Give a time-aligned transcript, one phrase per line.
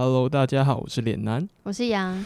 [0.00, 1.48] Hello，大家好，我是脸男。
[1.64, 2.24] 我是杨，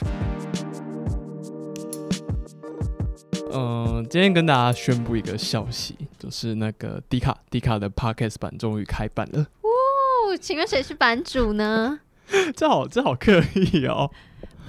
[3.51, 9.47] 嗯、今天跟大家宣布一个消息，就是那个迪卡迪卡的 Podcast 版终于开版了。
[9.63, 11.99] 哦，请问谁是版主呢？
[12.55, 14.11] 这好这好刻意哦。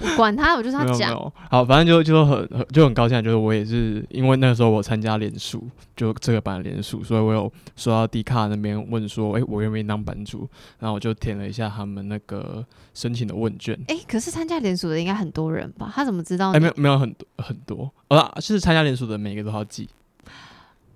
[0.02, 1.34] 我管他，我就是没要讲。
[1.50, 10.50] 好，反正就就很很就很高兴啊，就是我也是因为那个时候我参加联署，就这个版的联署，所以我有收到 D 卡那边问说，诶，我愿不愿意当版主？
[10.79, 13.79] 然后我就填了一下他们那个申请的问卷。
[13.88, 15.92] 哎、可是参加联署的应该很多人吧？
[15.94, 16.60] 他怎么知道哎、你？
[16.60, 19.88] 没有没有很多很多，啊，是参加联署的每个都要记。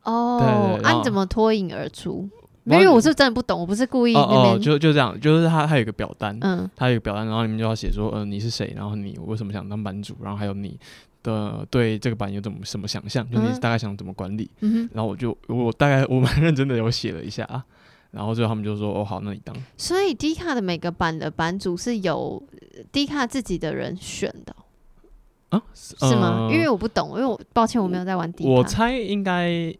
[0.03, 0.47] 哦，对
[0.79, 2.27] 对然啊，你怎么脱颖而出？
[2.67, 4.59] 没有，因为我是真的不懂，我不是故意哦哦。
[4.59, 10.77] 就就这样，就是他他有一个表单，嗯，他有一个表单，然后里面就要写说，呃，你是谁，然后你为什么想当版主，然后还有你
[11.23, 14.49] 的对这个版有怎么什么想象，就你嗯大概想怎么管理。
[14.59, 17.63] 嗯哼，然后我就我大概我蛮认真的有写了一下啊，
[18.11, 19.55] 然后最后他们就说，哦好，那你当。
[19.77, 22.41] 所以 D 卡的每个版的版主是由
[22.91, 24.55] D 卡自己的人选的
[25.51, 26.47] 哦，啊，是吗？
[26.47, 28.49] 呃因为我不懂，因为我抱歉我没有在玩 D 卡。
[28.49, 29.73] 我猜应该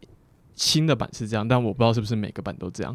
[0.58, 2.94] 新的版是这样，但我不知道是不是每个版都这样。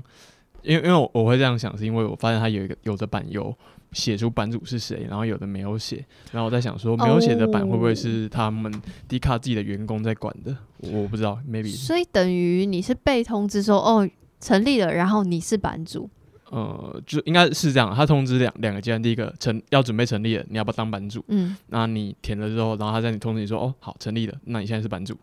[0.62, 3.54] 因为因为我我会这样想，是因为我发现它有一个有的版有
[3.92, 8.72] 写出版主是谁，然后有的没有写，然后我在想说没有写的版会不会是他们
[9.08, 10.56] 迪卡自己的员工在管的？
[10.78, 14.08] 我我不知道，maybe 所以等于你是被通知说哦
[14.40, 16.10] 成立了，然后你是版主。
[16.50, 17.94] 呃，就应该是这样。
[17.96, 21.24] 他通知两两个阶段，第一个成要准备成立了，你要不要当版主？
[21.28, 25.18] 嗯，那你填了之后，然后他在你通知你说，哦，好，成立了，那你现在是版主，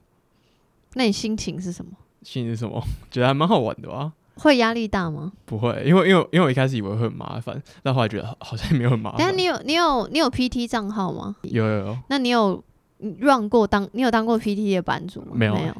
[0.94, 1.92] 那你心情是什么？
[2.22, 2.82] 心里是什么？
[3.10, 4.12] 觉得还蛮好玩的吧？
[4.36, 5.32] 会压力大吗？
[5.44, 9.18] 不会，因为因为因为我一开始以为会很麻烦，但后来觉得好好像也没有很麻烦。
[9.18, 11.36] 但你有你有你有 PT 账号吗？
[11.42, 12.62] 有有有，那你有
[12.98, 15.32] 你 run 过当你有当过 PT 的版主吗？
[15.34, 15.74] 没有没有。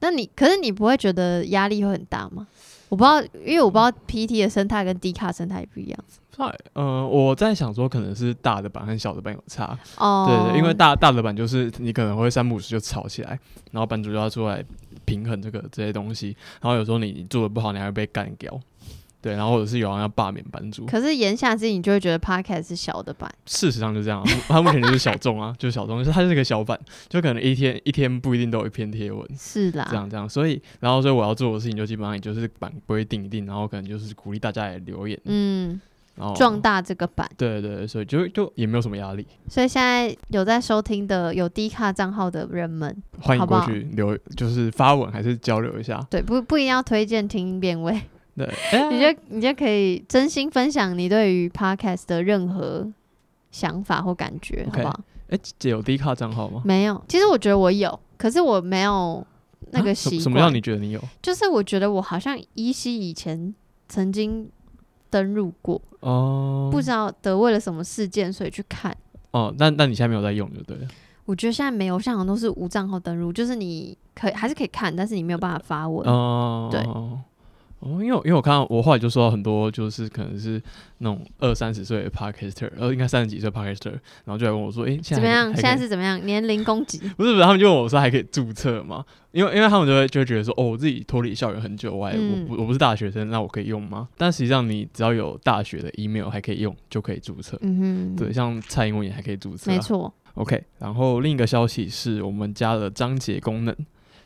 [0.00, 2.46] 那你可是你不会觉得压力会很大吗？
[2.88, 5.98] 我不知道，因为我不知道 PT 的生态跟 D 卡生态不一样。
[6.30, 13.38] 在呃，我在想说可能是大的版和小的版有差，哦，对对，因为大大的版就是你可能会三不五时就吵起来，
[13.70, 14.62] 然后版主就要出来
[15.12, 18.58] 平衡这个这些东西，然后有时候你做的不好，你还会被干掉，
[19.20, 23.30] 对，然后或者是有人要罢免版主，可是言下之意，你就会觉得 Podcast 是小的版。
[23.44, 26.78] 事实上就这样啊，它 目前就是小众啊， 就是小众，就是它是一个小版，
[27.08, 29.26] 就可能一天一天不一定都有一篇贴文。
[29.38, 35.80] 是啦，这样这样，所以然后所以我要做的事情就基本上也就是版规定一定，然后可能就是鼓励大家来留言，嗯，
[36.36, 37.28] 壮大这个版。
[37.36, 46.00] 对对对，所以就就也没有什么压力，所以现在有在收听的有低卡账号的人们，欢迎过好不好去留，就是发文还是交流一下。
[46.10, 48.00] 对，不不一定要推荐听辨位，
[48.36, 52.90] 对，哎 你就你就可以真心分享你对于 Podcast 的任何
[53.50, 55.00] 想法或感觉 OK 好不好？
[55.28, 56.62] 哎，姐有低卡账号吗？
[56.64, 59.26] 没有，其实我觉得我有，可是我没有
[59.70, 60.18] 那啊个习惯。
[60.18, 61.02] 什什么让你觉得你有？
[61.22, 63.54] 就是我觉得我好像依稀以前
[63.88, 64.46] 曾经
[65.12, 68.96] 登入过，哦，不知道得为了什么事件，所以去看。
[69.32, 70.88] 哦，那那你现在没有在用就对了。
[71.26, 76.08] 我觉得现在没有，现在好像都是无账号登录，就是你可以还是可以看，但是你没有办法发文。
[76.08, 76.80] 哦，对
[77.82, 80.62] 哦，因为因为我看到我后来就收到很多，就是可能是
[80.98, 83.90] 那种二三十岁的 podcaster，呃，应该三十几岁 podcaster，
[84.24, 85.52] 然后就来问我说，诶，现在怎么样？
[85.54, 86.24] 现在是怎么样？
[86.24, 86.98] 年龄攻击？
[87.16, 89.04] 不是不是，他们就问我说还可以注册吗？
[89.32, 94.08] 因为因为他们就会就会觉得说，哦，我自己脱离校园很久，我还、嗯我不我不是大学生，那我可以用吗？
[94.16, 97.58] 但实际上你只要有大学的 email 还可以用，就可以注册。
[97.62, 99.80] 嗯哼，对，，像蔡英文也还可以注册、啊，没。
[99.80, 100.12] 错。
[100.34, 103.74] OK，然后另一个消息是我们加了章节功能。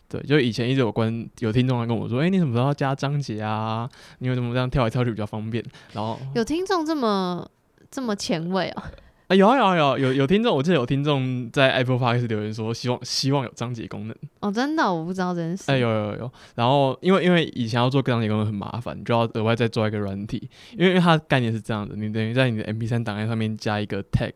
[0.08, 3.88] 对，就以前一直有关有听众来跟我说，哎、你什么时候要加章节啊？
[4.18, 5.64] 你为什么这样跳来跳去比较方便？
[5.92, 7.48] 然后 有听众这么
[7.90, 8.82] 这么前卫哦、
[9.28, 14.16] 啊，有啊有啊有有有听众，我记得有听众在 Apple Podcast 留言说，希望希望有章节功能。
[14.38, 15.64] 哦，真的我不知道这件事。
[15.66, 24.32] 哎、有有有，然后因为因为以前要做章节功能很麻烦，你就要额外再做一个软体，因为因为它的概念是这样的，你等于在你的 MP3 档案上面加一个 tag，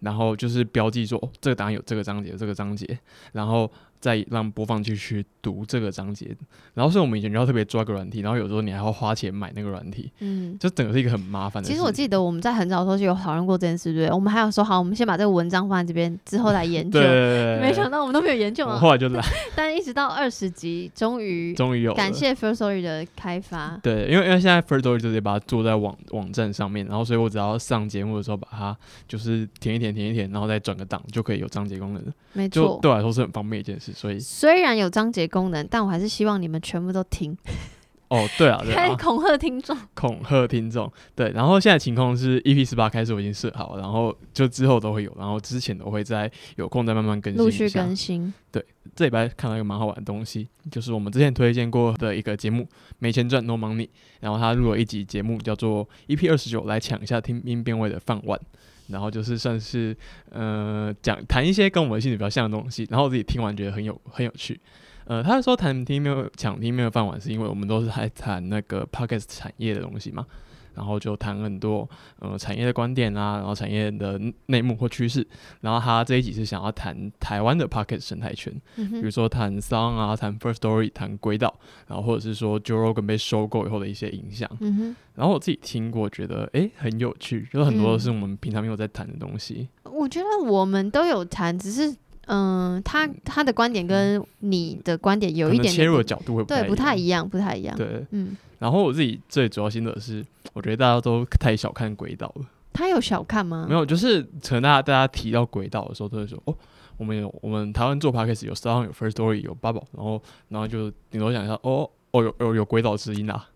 [0.00, 2.98] 然后就是标记说、哦、这个档案有这个章节，这个章节，
[3.32, 3.70] 然后
[4.00, 6.36] 再让播放继续读这个章节，
[6.74, 11.72] 然后所以我们以前就要特别抓个软体，然后有时候你还要花钱买那个软体，嗯，就整个是一个很麻烦的事。
[11.72, 14.12] 其实我记得我们在很早的时候就有讨论过这件事，对不对？
[14.12, 17.06] 我们还有说好，我们先把这个文章放在这边，之后来研究对。
[17.06, 18.78] 对对没想到我们都没有研究我啊！
[18.78, 19.22] 后来就来，
[19.54, 23.78] 但一直到二十集，终于终于有感谢 First Story 的开发。
[23.82, 28.76] 对，因为因为现在 First Story 就直接把它做在网网站上面，然后所以我只要上节目的时候把它
[29.06, 33.92] 就是填一填填一填，然后再转个档就可以有章节功能，没错，就对我来说是很方便一件事。
[33.92, 37.36] 所以虽然有章节功能，但我还是希望你们全部都听。
[38.08, 39.76] 哦，对啊，对啊，恐吓听众。
[39.92, 40.90] 恐吓听众。
[41.14, 47.68] 对，然后现在情况是 EP 十八开始我已经设好，然后就之后都会有，然后之前都会在有空再慢慢更新陆续。
[47.68, 52.62] 更新，对这礼拜看到一个蛮好玩的东西，就是我们之前推荐过的一个节目
[53.00, 53.86] 《没钱赚 No Money》，
[54.20, 58.40] 然后他录了一集节目叫做 EP 二十九，来抢一下听音变位的饭碗。
[58.88, 59.96] 然后就是算是
[60.30, 64.60] 呃讲谈一些跟我们性质比较像的东西，然后我自己听完觉得很有很有趣。
[65.06, 70.26] 呃，他说谈听没有抢听没有饭碗，是因为我们都是在谈那个 podcast 产业的东西嘛，
[70.74, 71.88] 然后就谈很多
[72.18, 75.26] 呃产业的观点啊，然后产业的内幕或趋势。
[75.60, 81.54] 然后他这一集是想要谈台湾的 podcast 生态圈，嗯，比如说谈 Song 啊，谈 First Story，谈轨道，
[81.86, 84.50] 然后或者是说 Joe Rogan 被收购以后的一些影响。
[84.60, 89.68] 嗯，然后我自己听过，觉得诶很有趣，就是很多都是嗯我们平常没有在谈的东西。
[89.84, 91.94] 我觉得我们都有谈，只是
[92.26, 97.76] 嗯，他他的观点跟你的观点有一点切入的角度会对不不太一样，不太一样。
[97.76, 102.46] 对，嗯，然后我自己最主要心得是，我觉得大家都太小看轨道了。
[102.72, 103.66] 他有小看吗？
[103.68, 106.54] 没有，就是可能大家大家提到轨道的时候，都会说哦，
[106.96, 113.48] 我们有我们台湾做 podcast 有 Song 有 First Story 有 bubble，，然后然后就顶多想一下哦哦有有有轨道之音啊。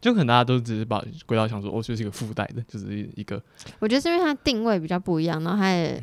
[0.00, 3.42] 就可能大家都只是把轨道想说，哦，就是一个附带的，就是一个
[3.78, 6.02] 我觉得是因为它定位比较不一样，然后它也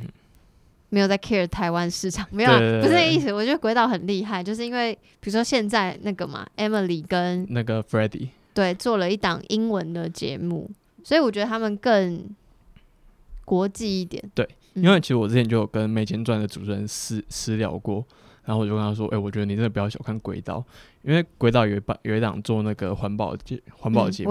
[0.91, 3.31] 没有在 care 台湾市场，没有啊，对对对不是这个意思。
[3.31, 10.69] 我觉得鬼岛很厉害，就是因为比如说现在那个嘛，Emily 跟那个 f r e d d y 对做了一档英文的节目，
[11.03, 12.29] 所以我觉得他们更
[13.45, 14.21] 国际一点。
[14.35, 18.05] 对嗯，因为其实我之前就有跟没钱赚的主持人私私聊过，
[18.43, 20.61] 然后我就跟他说，哎、我觉得你真的不要小看鬼岛，
[21.03, 24.29] 因为鬼岛有一档有一档做那个环保节环保节目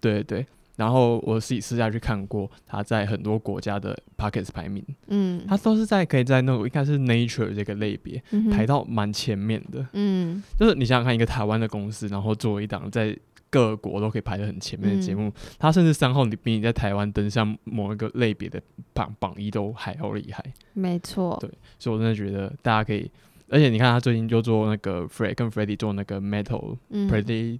[0.00, 0.46] 对对。
[0.76, 9.86] 然后我自己私下去看过，他在很多国家的 Pockets 排名，嗯，他都是在可以在那个应该是 Nature 这个类别嗯排到蛮前面的。
[9.92, 10.42] 嗯。
[10.58, 13.16] 就是你想想看，一个台湾的公司，然后做一档在
[13.50, 15.18] 各国都可以排得很前面的节嗯。
[15.18, 18.60] 目，他甚至三号你比你在台湾登上某一个类别的
[18.94, 20.42] 榜榜一都还要厉害。
[20.72, 23.10] 没错，对所以我真的觉得大家可以，
[23.50, 27.58] 而且你看他最近就做那个 Fred 跟 Freddie 做那个 Metal 嗯，Pretty、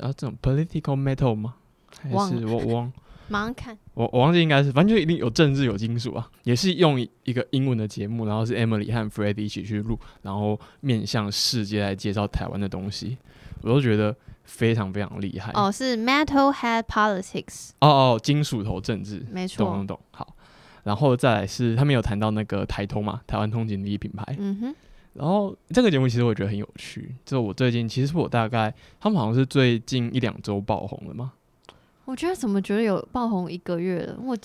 [0.00, 1.54] 啊这种 Political Metal 吗？
[2.00, 2.92] 还忘是我我忘
[3.28, 13.16] 马上看，我我忘记应该是，反正就一定有政治有金属啊，也是用一一个英文的节目，然后是 Emily 和 Freddie 一起去录，然后面向世界来介绍台湾的东西，
[13.62, 14.14] 我都觉得
[14.44, 15.50] 非常非常厉害。
[15.54, 20.36] 哦，是 Metalhead Politics，哦哦，金属头政治，没错懂懂，懂，好。
[20.82, 24.22] 然后再来是他们有谈到那个台通嘛，台湾通勤第一品牌。
[24.38, 24.74] 嗯哼，
[25.14, 31.32] 然后这个节目其实我觉得很有趣，就我最近其实我大概他们好像是最近一两周爆红了嘛。
[32.04, 34.16] 我觉得怎么觉得有爆红一个月了？
[34.22, 34.36] 我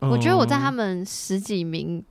[0.00, 2.02] 我觉得我在他嗯们十几名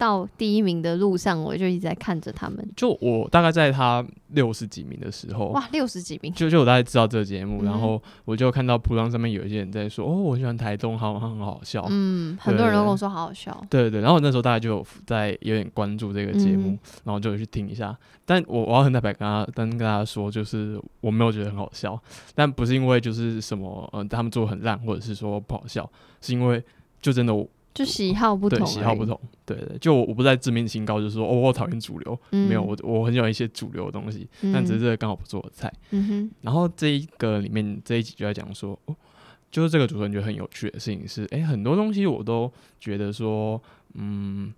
[0.00, 2.66] 到第一名的路上，我就一直在看着他们。
[2.74, 11.86] 就我大概在他六十几名的时候，哇，六十几名，就就我大概知道这个节目，嗯然后我就看到铺浪上面有一些人在说，哦，我喜欢台东，好像很好笑。
[11.90, 13.54] 嗯，很多人都跟我说好好笑。
[13.68, 17.94] 对对对，然后我那时候大概就有在有点关注这个节目，嗯然后就有去听一下。
[18.24, 22.00] 但我我要很坦白跟他跟跟大家说，就是我没有觉得很好笑，
[22.34, 25.86] 但不是因为就是什么呃他们做得很烂，或者是说不好笑，
[26.22, 26.62] 是因为
[27.02, 29.06] 就真的我就喜好不同，对喜好不。
[29.06, 35.72] 同，对对，就我我不在自命清高，就是说哦我讨厌主流，嗯没有我我很喜欢一些主流的东西，但只是这个刚好不是我的菜。
[35.90, 38.96] 嗯哼，然后这一个里面这一集就在讲说，哦，
[39.50, 43.60] 就是这个主持人觉得很有趣的事情是，哎，很多东西我都觉得说，
[43.94, 44.52] 嗯，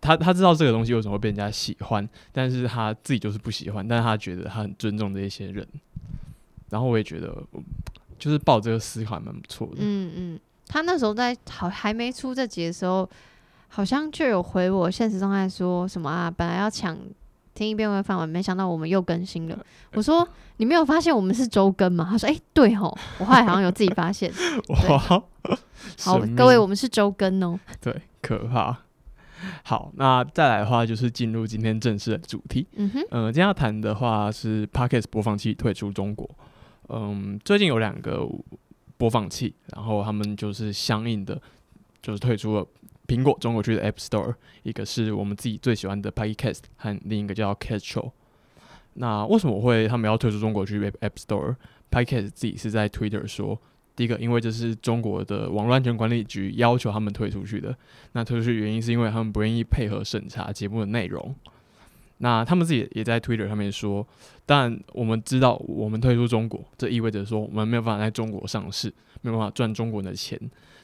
[0.00, 5.66] 他他知道这个东西为什么会被人家喜欢，但是他自己就是不喜欢，但是他觉得他很尊重这一些人。
[6.70, 7.62] 然后我也觉得，嗯
[8.18, 9.76] 就是抱这个思考还蛮不错的。
[9.78, 10.40] 嗯嗯，
[10.72, 13.08] 他那时候在好还没出这集的时候，
[13.66, 16.96] 好像就有回我现实状态说什么啊，本来要抢
[17.54, 19.58] 听一遍会饭碗，没想到我们又更新了。
[19.94, 20.26] 我说
[20.58, 22.06] 你没有发现我们是周更吗？
[22.08, 24.32] 他说哎、对吼，我后来好像有自己发现。
[24.88, 24.98] 哇，
[25.98, 27.58] 好各位我们是周更哦。
[27.80, 28.78] 对可怕。
[29.64, 32.68] 好，那再来的话就是进入今天正式的主题。
[32.76, 36.28] 嗯哼，嗯，今天要谈的话是 Podcast 播放器退出中国。
[36.90, 38.20] 嗯，最近有两个
[39.00, 41.40] 播放器，然后他们就是相应的，
[42.02, 42.66] 就是退出了
[43.06, 48.12] 苹果中国区的 App Store，一个是我们自己最喜欢的 Podcast，和另一个叫 Castro。
[48.92, 53.58] 那为什么会他们要退出中国区 App Store？Podcast 自己是在 Twitter 说，
[53.96, 57.74] 第一个，因为这是中国的网络安全管理局要求他们退出去的。
[58.12, 61.34] 那退出去原因是因为他们不愿意配合审查节目的内容。
[62.22, 64.06] 那他们自己也在 Twitter 上面说，
[64.44, 70.38] 但我们知道我们退出中国，这意味着说我们没有办法在中国上市，没有办法赚中国人的钱。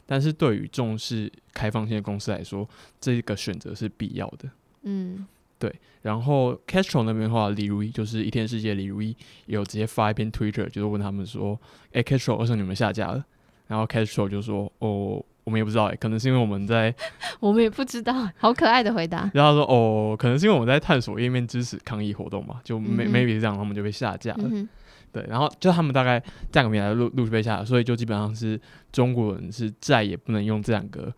[0.07, 2.69] 但是对于重视开放性的公司来说，
[3.01, 4.49] 这个选择是必要的。
[4.83, 5.27] 嗯
[5.59, 9.09] 对然后 Castro 那边的话，李如一就是一天世界李如一
[9.47, 11.59] 也有直接发一篇 Twitter，就是问他们说
[11.93, 13.25] ：“哎、c a s t r o 为什么你们下架了？”
[13.67, 16.93] 然后 Castro 就说：“哦，我们也不知道、欸，可能是因为我们在
[17.39, 19.31] 我们也不知道，好可爱的回答。
[19.33, 24.45] 然后他说：哦，可能是因为我们在探索页面支持抗议活动嘛，就 may 嗯哼 maybe 是这样，他们就被下架了。
[24.51, 24.69] 嗯，
[25.13, 26.19] 对，然后就他们大概
[26.51, 28.61] 这两个平台陆陆续被下架，所以就基本上是
[28.91, 31.15] 中国人是再也不能用这两个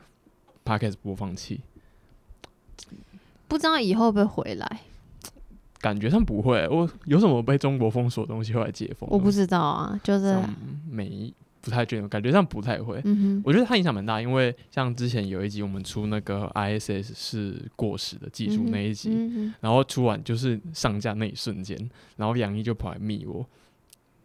[0.63, 1.63] podcast 播放器。
[3.49, 4.81] 不知道以后会不会回来，
[5.81, 9.09] 感觉上不会，我有什么被中国封锁的东西后来解封？
[9.11, 10.37] 我不知道啊，就是
[10.87, 13.03] 没不太确定，感觉上不太会。
[13.45, 19.11] 我觉得它影响蛮大，因为像之前有一集我们出那个 ISS 是过时的技术那一集，
[19.61, 21.77] 然后出完就是上架那一瞬间，
[22.17, 23.45] 然后杨毅就跑来密我，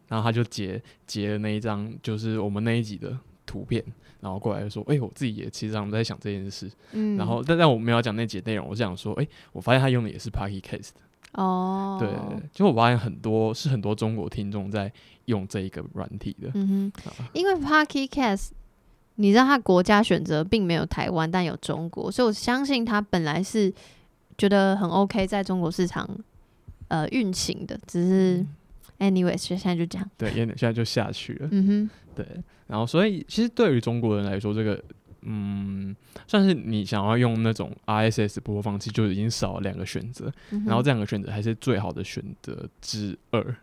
[0.08, 3.84] 然后他就截截了那一张就是我们那一集的图片，
[4.22, 6.72] 然后过来就说：“哎、我自己也其实上在想这件事。
[6.94, 10.92] 嗯，然后但但我没有要讲那集的内容，我是想说：“哎、我发现他用的也是 Pocket Cast，、
[11.34, 12.10] 哦，对，
[12.52, 14.92] 就我发现很多是很多中国听众在
[15.26, 16.50] 用这一个软体的。
[16.54, 17.30] 嗯哼，啊。
[17.34, 18.50] 因为 Pocket Cast，
[19.16, 23.74] 你知道它国家选择并没有台湾，但有中国，所以我相信它本来是
[24.38, 26.08] 觉得很 OK，在中国市场
[26.88, 28.46] 呃运行的，只是
[29.00, 31.48] anyways，现在就这样，对，现在就下去了。
[31.52, 31.90] 嗯哼。
[32.16, 32.24] 对，
[32.68, 34.80] 然后所以其实对于中国人来说，这个
[35.26, 35.96] 嗯，
[36.28, 43.56] 算是你想要用那种 RSS 播放器，就已经少了两个选择，哼，然后这两个选择还是最好的选择之二，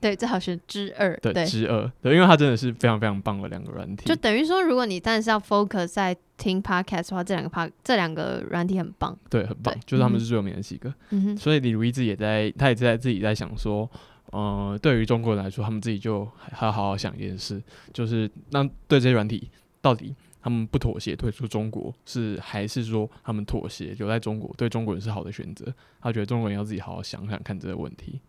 [0.00, 13.90] 对，最好选之二，对，对，之二，对，因为它真的是非常非常棒的两个软体，就等于说，如果你但是要 focus 在听 podcast 的话，这两个 p 这两个软体很棒，对，很棒，就是他们是最有名的几个，嗯哼，所以李如一自己也在，他也在自己在想说。
[14.32, 19.48] 呃，对于中国人来说，他们自己就还还要好好想一件事，就是那对这些软体
[19.80, 20.14] 到底
[20.46, 25.74] 他们不妥协退出中国，是还是说他们妥协留在中国对中国人是好的选择？
[26.00, 28.20] 他觉得中国人要自己好好想想看这个问题。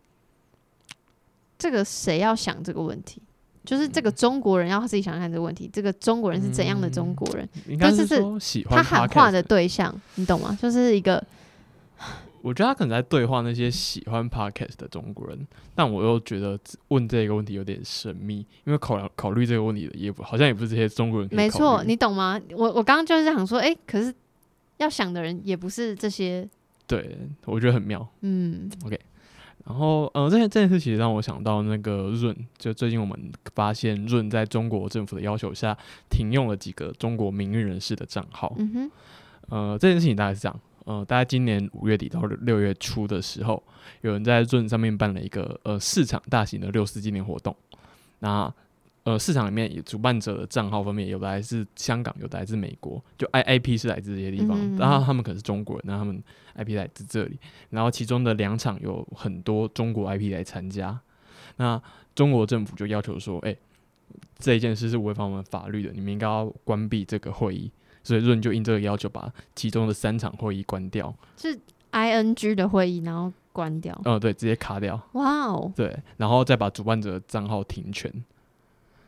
[1.60, 3.22] 这个谁要想这个问题？
[3.64, 7.48] 就是这个中国人要自己想想看这个问题，这个中国人是怎样的中国人？
[7.68, 10.58] 应该是就是他喊话的对象，你懂吗？
[10.60, 11.24] 就是一个
[12.42, 22.40] 我觉得他可能在对话那些喜欢 podcast 的中国人，但我又觉得问这个问题有点神秘，因为考考虑这个问题的也不好像也不是这些中国人没错，你懂吗？
[22.52, 24.14] 我我刚刚就是想说，哎、可是
[24.78, 26.48] 要想的人也不是这些，
[26.86, 28.08] 对我觉得很妙。
[28.22, 29.00] 嗯，OK
[29.66, 35.78] 然后，呃，这件这件事其实让我想到那个润，就最近我们发现润在中国政府的要求下
[36.10, 38.56] 停用了几个中国名誉人士的账号。
[38.58, 38.92] 嗯哼，
[39.50, 43.62] 呃，这件事情大概是这样，呃，大概今年五月底到六月初的时候，
[44.00, 47.54] 有人在润上面办了一个呃市场大型的六四纪念活动。
[48.20, 48.50] 那
[49.04, 57.38] 呃市场里面也主办者的账号方面，有的来自香港，有的来自美国，就 I I P 是来自这些地方，然后他们可能是中国人，那他们 I P 来自这里，
[57.70, 60.98] 然后其中的两场有很多中国 I P 来参加，
[61.58, 61.82] 那
[62.16, 63.54] 中国政府就要求说，哎、
[64.40, 67.70] 这一件事是违反我们法律的，你们应该要关闭这个会议。
[68.08, 71.14] 所以润就应这个要求，把其中的三场会议关掉。
[71.36, 71.60] 是
[71.92, 74.00] I N G 的会议，然后关掉。
[74.06, 74.98] 嗯，对，直接卡掉。
[75.12, 78.10] 哇哦，对，然后再把主办者的账号停权。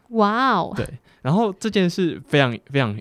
[0.10, 0.86] 哇哦，对，
[1.22, 3.00] 然后这件事非常非常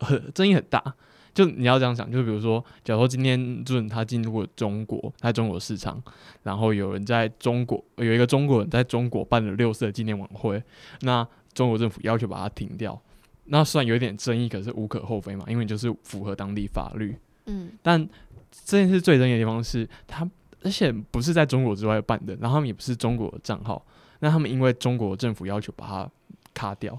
[0.00, 0.94] 很争议很大。
[1.32, 6.02] 就你要这样想，就比如说，假如说今天润他进入了中国，他在中国市场，
[6.42, 10.62] 然后有人在中国有一个中国人在中国办了六四的纪念晚会，
[11.02, 13.00] 那中国政府要求把它停掉，
[13.50, 17.16] 那虽然有一点争议，可是无可厚非嘛，因为就是符合当地法律。
[17.46, 18.06] 嗯但
[18.50, 20.28] 这件事最争议的地方是，他
[20.62, 23.84] 而且不是在中国之外办的，然后他们也不是中国的账号，
[24.20, 26.10] 那他们因为中国政府要求把它
[26.52, 26.98] 卡掉，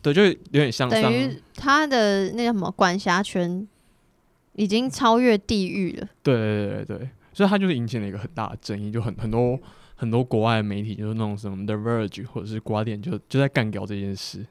[0.00, 3.66] 对，就有点像上等于他的那个什么管辖权
[4.52, 6.08] 已经超越地域了。
[6.22, 9.58] 对对对对对，所以他就是引起了一个很大的争议，就很很多
[9.96, 14.46] 很多国外的媒体，就是那种什么 The Verge 或者是瓜店，就就在干掉这件事。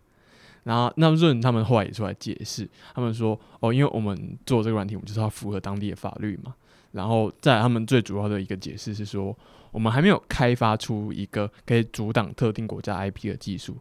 [0.64, 6.54] 然后那润他们后来也出来解释，他们说哦，因为我们做这个软体，我们就是要符合当地的法律嘛。
[6.92, 9.36] 然后再他们最主要的一个解释是说，
[9.72, 13.76] 我们还没有开发出一个可以阻挡特定国家 IP 的技术，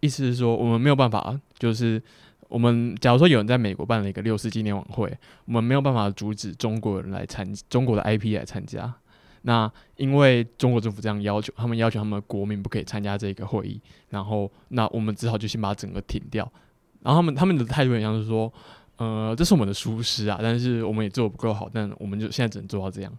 [0.00, 2.02] 意思是说我们没有办法，就是
[2.48, 5.14] 我们假如说有人在美国办了一个六四纪念晚会，
[5.44, 8.94] 我们没有办法阻止中国人来参中国的 IP 来参加。
[9.46, 16.50] 那因为中国政府这样要求，他们要求他们国民不可以参加这个会议，然后那我们只好就先把整个停掉。
[17.02, 18.50] 然后他们他们的态度很像是说，
[18.96, 23.12] 呃，这是我们的疏失啊，但是我们也做的不够好，但我们就现在只能做到这样。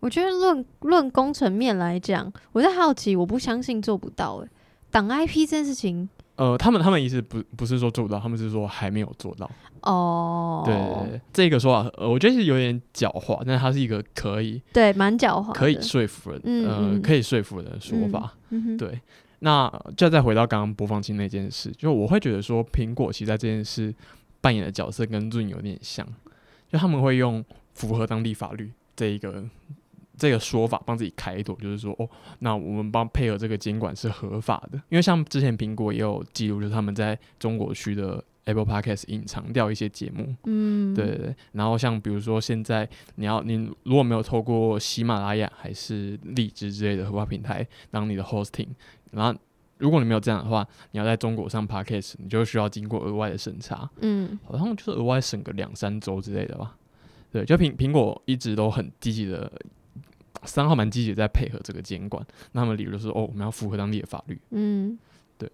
[0.00, 4.48] 我觉得论论工程面来讲，我在好奇，我不相信做不到、欸。
[4.90, 9.48] 挡 IP 这件事情呃，他们他们意思不不是说做不到，他们是说还没有做到。
[9.82, 18.32] 哦，对对对，这个说法，呃，我觉得是有点狡猾，但是它是一个可以对，蛮狡猾，可以说服人，嗯可以说服人的说法。
[18.78, 19.00] 对，
[19.40, 23.94] 那就再回到刚刚播放器那件事，就我会觉得说，苹果其实在这件事
[24.40, 26.06] 扮演的角色跟 Zoom 有点像，
[26.68, 29.44] 就他们会用符合当地法律这一个
[30.16, 32.08] 这个说法帮自己开脱，就是说，哦，
[32.40, 48.68] 那我们帮配合这个监管是合法的，因为像之前苹果也有记录，就是他们在中国区的 Apple Podcast 隐藏掉一些节目，嗯，对对对，然后像比如说现在你要你如果没有透过喜马拉雅还是荔枝之类的合法平台当你的 hosting，
[49.12, 49.38] 然后
[49.78, 54.38] 如果你没有这样的话，你要在中国上 podcast，你就需要经过额外的审查，嗯。
[54.44, 56.76] 好像就是额外审个两三周之类的吧。
[57.32, 59.50] 对，就苹苹果一直都很积极的，
[60.42, 64.38] 三号蛮积极在配合这个监管，那他们理由就是哦，我们要符合当地的法律。
[64.50, 64.98] 嗯
[65.38, 65.50] 对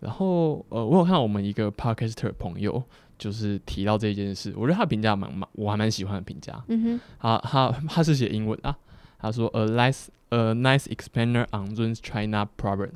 [0.00, 2.82] 然后呃，我有看到我们一个 podcaster 朋友
[3.16, 6.62] 就是提到这件事，我觉得他的评价蛮蛮，我还蛮喜欢的评价。
[6.68, 8.76] 嗯哼，他他他是写英文啊，
[9.18, 12.90] 他说 a nice a nice explainer on Zoom's China problem.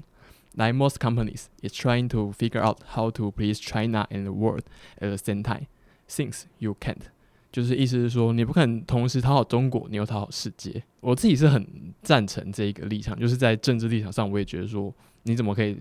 [0.54, 4.62] Like most companies, is trying to figure out how to please China and the world
[5.00, 5.66] at the same time.
[6.08, 7.10] Since you can't，
[7.50, 10.82] 就是意思是说你不可能同时讨好中国，你又讨好世界。
[11.00, 11.66] 我自己是很
[12.02, 15.76] 赞成这一个立场，就是在政治立场上，我也觉得说你怎么可以，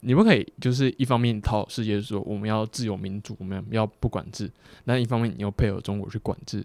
[0.00, 4.50] 你不可以就是一方面讨好世界，说我们要自由民主，我们要不管制，
[4.84, 6.64] 那一方面你又配合中国去管制。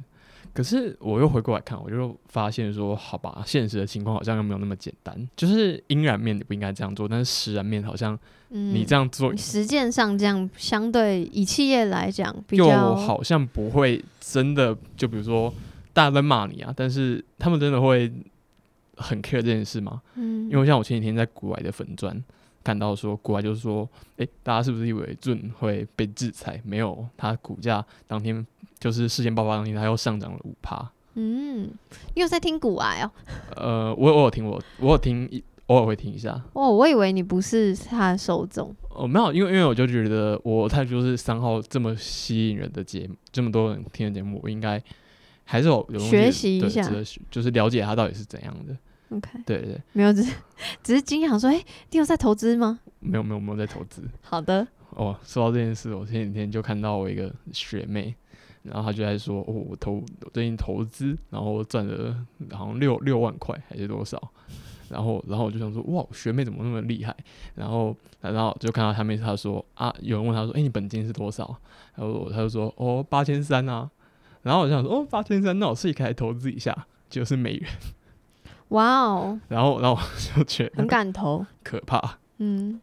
[0.54, 5.30] 可是我又回过来看，我就发现说，好吧，现实的情况好像又没有那么简单。
[5.36, 8.18] 就是阴然面你不应该这样做，但是实然面好像
[8.50, 15.54] 嗯，你这样做实践上这样相对以企业来讲比又好像不会真的，就比如说
[15.94, 18.12] 大家在骂你啊，但是他们真的会
[18.98, 20.02] 很 care 这件事吗？
[20.16, 22.22] 嗯，因为像我前几天在国外的粉砖
[22.64, 23.88] 看到说，国外就是说，
[24.18, 26.62] 诶，大家是不是以为 Zoom 会被制裁？
[26.64, 28.46] 没有，它股价当天
[28.80, 30.92] 就是事件爆发当天，它又上涨了五趴。
[31.16, 31.70] 嗯，
[32.16, 33.12] 你有在听古癌哦？
[33.56, 36.42] 呃，我我有听我我有听一偶尔会听一下。
[36.54, 38.74] 哦，我以为你不是他的受众。
[38.90, 44.82] 哦，没有，因为因为我就觉得我他就是三号这么吸引人的节目，这么多人听的节目，我应该
[45.44, 46.88] 还是有有学习一下
[47.32, 48.78] 就是了解他到底是怎样的。
[49.10, 50.36] OK，对对对，没有，只是
[50.84, 52.80] 只是惊讶说，哎、你有在投资吗？
[53.00, 54.04] 没有没有没有在投资。
[54.22, 58.14] 好的，哦，说到这件事，我前几天就看到我一个学妹，
[58.64, 62.16] 然后她就在说，哦，我投我最近投资，然后赚了
[62.52, 64.22] 好像六六万块还是多少，
[64.90, 67.16] 然后然后我就想说，哇，学妹怎么那么厉害？
[67.56, 71.60] 然后然后就看到下面她说啊，有人问她说，哎、你本金是多少？
[71.96, 73.90] 然后她就说，哦，八千三啊。
[74.42, 77.70] 然后我就想说，哦，八千三，那我自己可以投资一下，就是美元。
[78.70, 81.46] 哇哦，然后然后我就觉得很得敢投。
[81.64, 82.18] 可怕。
[82.38, 82.80] 嗯，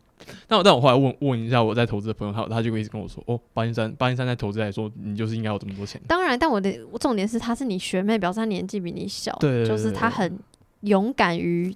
[0.46, 6.00] 但我但我后来问问一下我在投资的朋友，他他就一直跟我说，哦，八千三八千三在投资来说，你就是应该有这么多钱。
[6.06, 10.38] 当然，但我的我重点是她是你学妹，表示她年纪比你小，就是她很
[10.80, 11.74] 勇敢于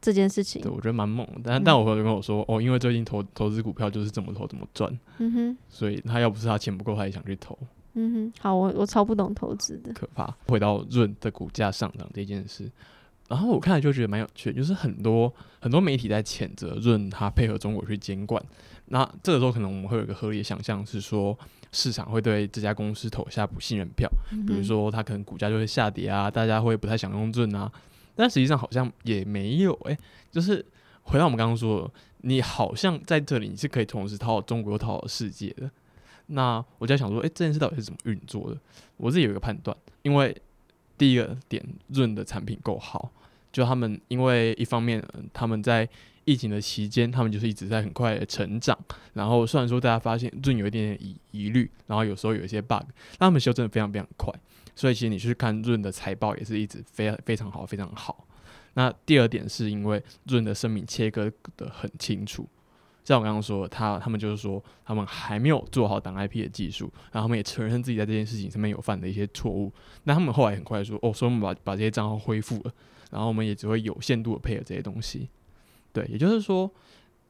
[0.00, 0.70] 这件事情对，。
[0.70, 1.40] 我觉得蛮猛的。
[1.44, 7.56] 但嗯但我朋友就跟我说，哦，因为最近投投资股票就是怎么投怎么赚，嗯哼，所以他要不是他钱不够，他也想去投，
[7.94, 9.92] 嗯哼，好，我我超不懂投资的。
[9.92, 10.34] 可怕。
[10.48, 12.70] 回到润的股价上涨这件事，
[13.32, 18.44] 然后我看了就觉得蛮有趣，就是很多很多媒体在谴责润他配合中国去监管。
[18.88, 21.34] 那这个时候可能我们会有一个合理的想象是说，
[21.72, 24.06] 市场会对这家公司投下不信任票。
[24.46, 27.72] 比如说它可能股价就会下跌啊，大家会不太想用润啊，
[28.14, 29.96] 但实际上好像也没有诶、
[30.30, 30.62] 就是
[31.04, 35.70] 回到我们刚刚说的，你好像在这里你是可以同时讨好中国又讨好世界的。
[36.26, 38.60] 那我就在想说，诶、这件事到底是怎么运作的？
[38.98, 40.36] 我自己有一个判断，因为
[40.98, 43.10] 第一个点，润的产品够好，
[43.52, 45.88] 就他们因为一方面、他们在
[46.24, 48.78] 疫情的期间，他们就是一直在很快的成长，
[49.12, 52.82] 然后虽然说大家发现润有一点点疑疑虑，然后有时候有一些 bug，
[53.18, 54.32] 但他们修正的非常非常快，
[54.74, 58.26] 所以其实你去看润的财报也是一直非常非常好，非常好。
[58.74, 62.48] 那第二点是因为润的声明切割的很清楚，
[63.04, 69.72] 像我刚刚说，他他们就是说他们还没有做好挡 IP 的技术，然后他们也承认自己在这件事情上面有犯的一些错误。
[70.04, 72.72] 那他们后来很快说，哦，所以我们把把这些账号恢复了，
[73.12, 75.28] 然后我们也只会有限度的配合这些东西。
[75.92, 76.68] 对，也就是说，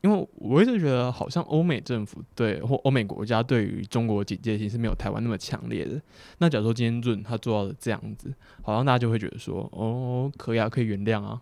[0.01, 6.01] 因为我一直觉得好像欧美政府对或欧美国家对于中国警戒性是没有台湾那么强烈的。
[6.39, 11.41] 那假如说今天润他做到了这样子，好像大家就会觉得说，哦，可以啊，可以原谅啊，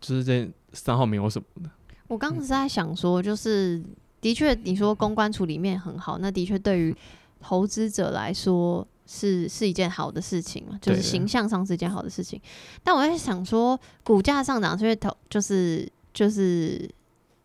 [0.00, 1.70] 就是这三号没有什么的。
[2.06, 3.82] 我刚刚是在想说，就是
[4.20, 6.94] 的确你说公关处理面很好，那的确对于
[7.40, 12.40] 投资者来说是是一件好的事情嘛，就是形象上是一件好的事情。
[12.82, 16.90] 但我在想说，股价上涨是因为投就是就是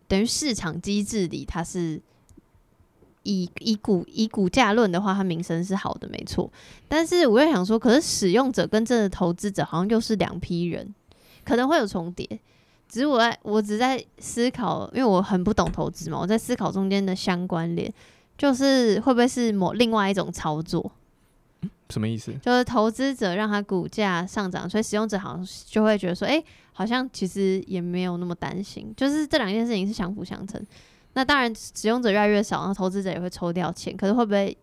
[0.08, 2.02] 等于市场机制里它是
[3.24, 6.50] 以以股以股价论的话，它名声是好的，没错。
[6.88, 10.96] 但是我又想说，可是使用者跟真的投资者好像又是两批人，
[11.44, 12.40] 可能会有重叠。
[12.88, 17.94] 只是我在我只在思考，因为我很不懂投资嘛，我在思考中间的相关联，
[18.38, 20.90] 就是会不会是某另外一种操作？
[21.90, 22.34] 什么意思？
[22.42, 30.62] 就是投资者让它股价上涨，所以使用者好像就会觉得说，哎、好像其实也没有那么担心，就是这两件事情是相辅相成。
[31.14, 34.56] 那当然，使用者越来越少，然后投资者也会抽掉钱，可是会不会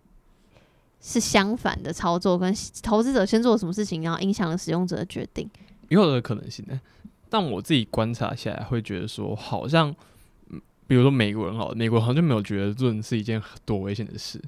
[1.01, 2.39] 是相反的操作？
[2.39, 5.51] 跟投资者先做什么事情，然后影响了使用者的决定？
[5.89, 6.81] 也有的可能性呢。
[7.29, 9.93] 但我自己观察下来，会觉得说，好像，
[10.51, 14.41] 嗯比如说美国人好了，美国好像就没有觉得润是一件多危险的事，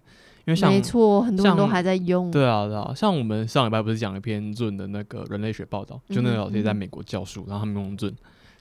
[0.47, 2.31] 因为像没错，很多人都还在用。
[2.31, 8.15] 对啊，对啊，像我们上礼拜不是讲了一篇润的那个人类学报道，就那个老师也在美国教书，然后他们用润，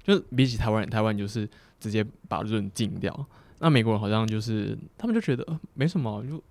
[0.03, 1.47] 就是比起台湾人，台湾就是
[1.79, 3.25] 直接把润禁掉，
[3.59, 6.41] 那美国人好像就是他们就觉得、呃没什么，就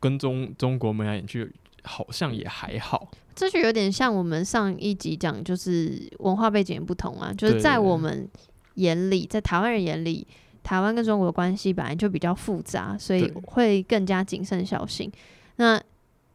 [0.00, 1.50] 跟中中国眉来眼去，
[1.84, 3.08] 好像也还好。
[3.34, 8.28] 这就有点像我们上一集讲，就是文化背景不同啊，就是在我们
[8.74, 10.26] 眼里，在台湾人眼里，
[10.62, 15.10] 台湾跟中国的关系本来就比较复杂，所以会更加谨慎小心。
[15.56, 15.80] 那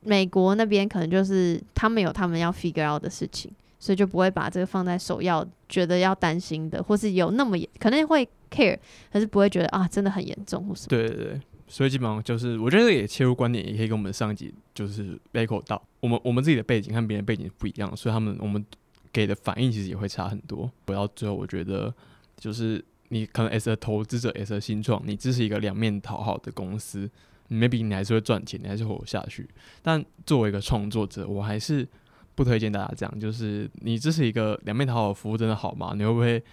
[0.02, 8.78] 美国那边可能就是他们有他们要 figure out 的事情，所以就不会把这个放在首要，觉得要担心的，或是有那么严可能会 care，
[9.12, 10.88] 可是不会觉得啊真的很严重或什么。
[10.90, 18.64] 对对对，所以基本上就是，我觉得也切入观点，也可以跟我们上一集就是背口到，我们我们自己的背景和别人背景不一样，所以他们我们
[19.12, 20.70] 给的反应其实也会差很多。
[20.86, 21.92] 回到最后，我觉得
[22.38, 27.10] 就是你可能 as a 投资者，as a 新创，你支持一个两面讨好的公司
[27.50, 29.48] ，maybe 你还是会赚钱，你还是活下去。
[29.82, 31.88] 但作为一个创作者，我还是
[32.34, 35.94] 不推荐大家这样，就是你支持一个两面讨好的服务真的好吗？
[35.96, 36.44] 你会不会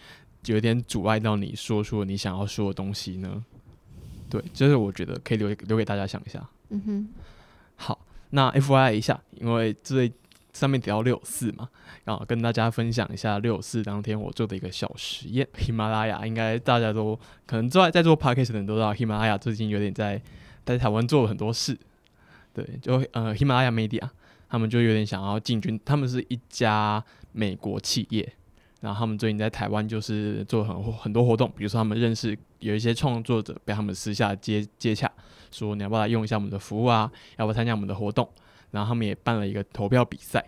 [0.47, 3.45] 有一点阻碍到你说出你想要说的东西呢？
[4.29, 6.49] 对，这是我觉得可以留留给大家想一下。
[6.71, 7.09] 嗯哼，
[7.77, 10.11] 好，那 F Y I 一下，因为这
[10.53, 11.69] 上面提到六四嘛，
[12.05, 15.47] 然后跟大家分享一下六四当天我做的一个小实验。
[15.59, 20.21] 喜马拉雅应该大家都可能在在做 podcast 的人都知道，喜马拉雅最近有点在
[20.65, 21.77] 在台湾做了很多事。
[22.53, 24.07] 对，就呃喜马拉雅 Media，
[24.49, 28.33] 他们就有点想要进军，他们是一家美国企业。
[28.83, 35.09] 然后他们最近在台湾就是做很很多活动，比如说他们认识有一些创作者被他们私下接接洽，
[35.53, 37.11] 说你要不要来用一下我们的服务啊？
[37.38, 38.29] 要不要参加我们的活动？
[38.73, 40.45] 然后他们也办了一个投票比赛，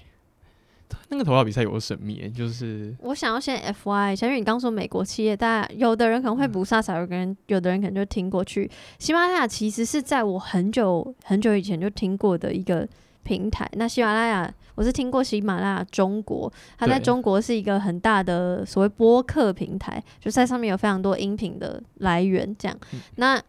[1.08, 8.70] 那个投票比赛有神秘耶，就是我想要先 F Y，因为，你刚说美国企业，大家有的人可能会不飒飒，有的人有的人可能就听过去。
[8.98, 12.86] 喜马拉雅其实是在我很久很久以前就听过的一个
[13.22, 13.68] 平台。
[13.74, 22.54] 那喜马拉雅，我是听过喜马拉雅中国，它在中国是一个很大的所谓播客平台，就在上面有非常多音频的来源。
[22.58, 23.42] 这样，嗯那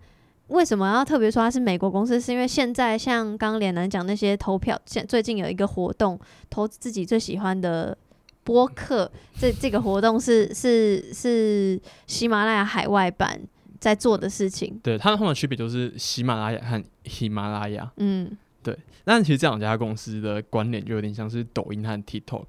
[0.48, 2.20] 为什么要特别说它是美国公司？
[2.22, 7.98] 是因为现在像刚刚脸男讲那些投票，现最近有一个活动，投自己最喜欢的
[8.44, 13.42] 播客，这这个活动是是是喜马拉雅海外版
[13.80, 14.80] 在做的事情。
[14.84, 22.46] 对它它们的区别就是喜马拉雅和喜马拉雅，嗯，对但其实这两家公司的关联就有点像是抖音和 TikTok，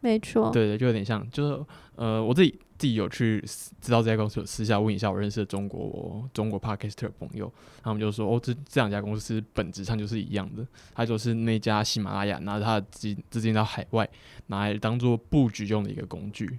[0.00, 0.50] 没错。
[0.50, 1.64] 对对，就有点像，就是
[1.96, 14.08] 呃，我自己自己有去私知道这家公司，有私下问一下我认识的中国中国 Podcaster 朋友，他们就说哦，这这两家公司本质上就是一样的，他就是那家喜马拉雅拿着它的资资金到海外，
[14.48, 16.58] 拿来当做布局用的一个工具。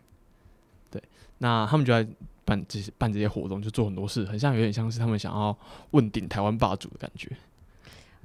[0.89, 1.01] 对，
[1.37, 2.07] 那他们就在
[2.45, 5.57] 办这些办这些活动，就做很多事，很像有点像是他们想要
[5.91, 7.29] 问鼎台湾霸主的感觉。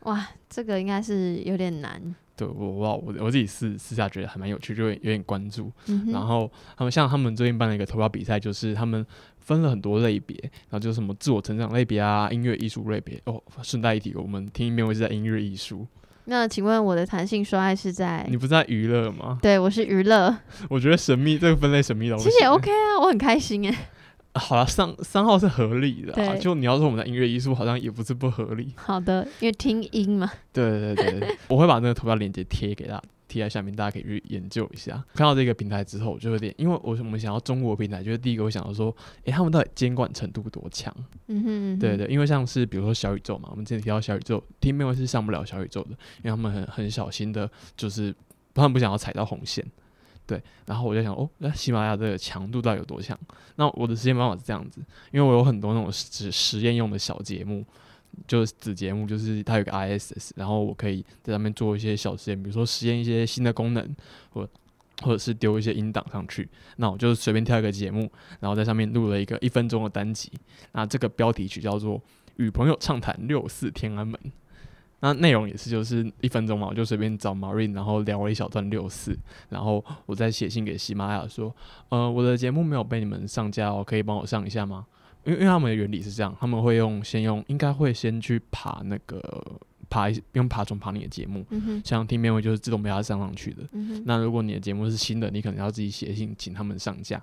[0.04, 2.14] 哇，这个应该是有点难。
[2.34, 5.70] 对我我我我自己私私下觉得还蛮有趣，就会有点关注。
[5.86, 9.04] 嗯，然后他们像他们最近办了一个投票比赛，就是他们
[9.38, 13.20] 分了很多类别，然后就是什么自我成长类别啊、音乐艺术类别。
[13.26, 15.86] 哦，顺带一提，我们听音辨位是在音乐艺术，
[16.24, 18.36] 那请问我的弹性说爱是在你？
[18.36, 19.38] 不是在娱乐吗？
[19.42, 20.34] 对，我是娱乐，
[20.70, 23.88] 我觉得神秘这个分类神秘到不其实也 OK 啊，我很开心哎。
[24.34, 28.72] 好了，三三号是合理的、啊，就你要说我们的音乐艺术，好像也不是不合理。
[28.76, 30.30] 好的，因为听音嘛。
[30.52, 35.04] 对对对对， 我会把那个投票链接贴给大家，贴在下面，大家可以去研究一下。
[35.14, 40.94] 看到这个平台之后，我就有点，因为我我们想要中国平台，就是第一个我想到说，诶，他们到底监管程度多强？
[41.26, 45.90] 嗯哼嗯哼，对对，因为像是比如说小宇宙嘛，我们之前提到小宇宙，听面会是上不了小宇宙的，
[46.22, 48.14] 因为他们很很小心的，就是
[48.54, 49.62] 他们不想要踩到红线。
[50.26, 53.18] 对，然后我就想，哦，那喜马拉雅这个强度到底有多强？
[53.56, 54.80] 那我的实验方法是这样子，
[55.10, 57.64] 因为我有很多那种实实验用的小节目，
[58.26, 63.96] 就是子节目，就是它有个 ISS，然后我可以在上面做一些小实验，比如说实验一些新的功能，
[64.30, 64.48] 或
[65.02, 66.48] 或者是丢一些音档上去。
[66.76, 70.30] 那我就随便挑一个节目，然后在上面录了一个一分钟的单集。
[70.72, 72.00] 那这个标题曲叫做
[72.36, 74.18] 与朋友畅谈六四天安门。
[75.04, 81.52] 那内容也是就是一分钟嘛，我就随便找 Marine，然后聊了一小段六四，然后我再写信给喜马拉雅说，
[81.88, 84.86] 呃，我的节目没有被你们上架哦，可以帮我上一下吗？
[85.24, 89.20] 因为因为他们的原理是这样，他们会用先用，应该会先去爬那个
[89.90, 93.64] 爬用爬虫爬你的节目，嗯，像听面会就是自动被它上上去的。
[93.72, 97.20] 嗯，那如果你的节目是新的，你可能要自己写信请他们上架。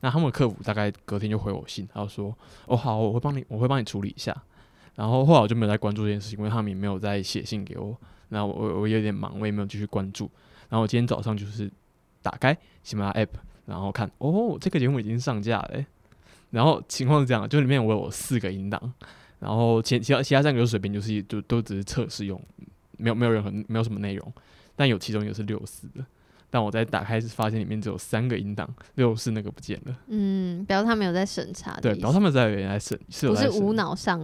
[0.00, 2.34] 那他们的客服大概隔天就回我信，他就说
[2.66, 4.34] ：“哦好，我会帮你，我会帮你处理一下。”
[5.00, 7.96] 然后后来我就没有再关注这件事情，因为他们也没有再写信给我。
[8.28, 10.30] 那我我我有点忙，我也没有继续关注。
[10.68, 11.70] 然后我今天早上就是
[12.20, 13.30] 打开喜马拉雅 app，
[13.64, 15.86] 然后看哦，这个节目已经上架了欸。
[16.50, 18.92] 然后情况是这样，就里面我有四个音档，
[19.38, 22.38] 然后其其他其他三个就水平就是就都只是测试用，
[22.98, 24.32] 没有没有任何没有什么内容。
[24.76, 26.04] 但有其中一个是六四的，
[26.50, 29.96] 但我在打开时发现里面只有三个音档，六四那个不见了。
[30.08, 34.20] 嗯，表示他们有在审查对，意思，然后他们在原来审是有在审不是无脑上，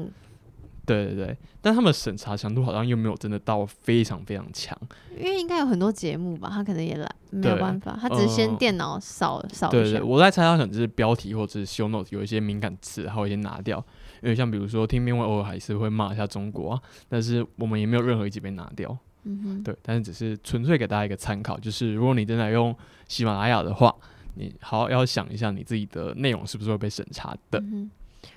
[0.87, 4.79] 对对对，但他们审查强度好像又没有真的到非常非常强。
[5.19, 13.85] 因为应该有很多节目吧，他可能也懒没有办法，他只是先呃电脑扫扫对对对，我在猜他可能是标题或者是 show note 有一些敏感词，还有一些拿掉。
[14.23, 18.97] 因为像比如说听面会偶尔还是会骂一下中国啊，但是我们也没有任何一集被拿掉。
[19.25, 22.75] 嗯哼，对，但是只是纯粹给大家一个参考，就是如果你真的用
[23.09, 23.95] 喜马拉雅的话，
[24.35, 27.63] 你好好要想一下你自己的内容是不是会被审查的。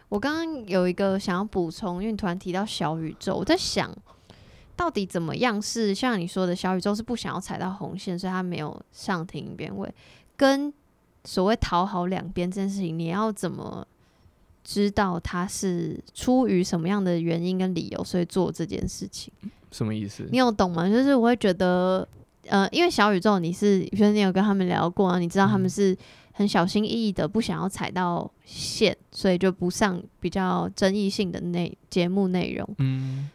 [0.10, 3.96] 我刚刚有一个想要补充，因为你突然提到小宇宙，我在想，
[4.76, 9.94] 到底怎么样是像你说的小宇宙是不想要踩到红线，所以他没有上庭边位，
[10.36, 10.74] 跟
[11.24, 13.88] 所谓讨好两边这件事情，你要怎么
[14.64, 19.32] 知道他是出于什么样的原因跟理由，所以做这件事情？
[19.72, 20.28] 什么意思？
[20.32, 20.90] 你有懂吗？
[20.90, 22.08] 就是我会觉得，
[22.48, 25.98] 呃，因为小宇宙你是，比如说你有跟他们聊过啊，你知道他们嗯是
[26.40, 32.66] 很小心翼翼的，不想要踩到线，所以就不上比较争议性的内节目内容。
[32.78, 33.30] 嗯，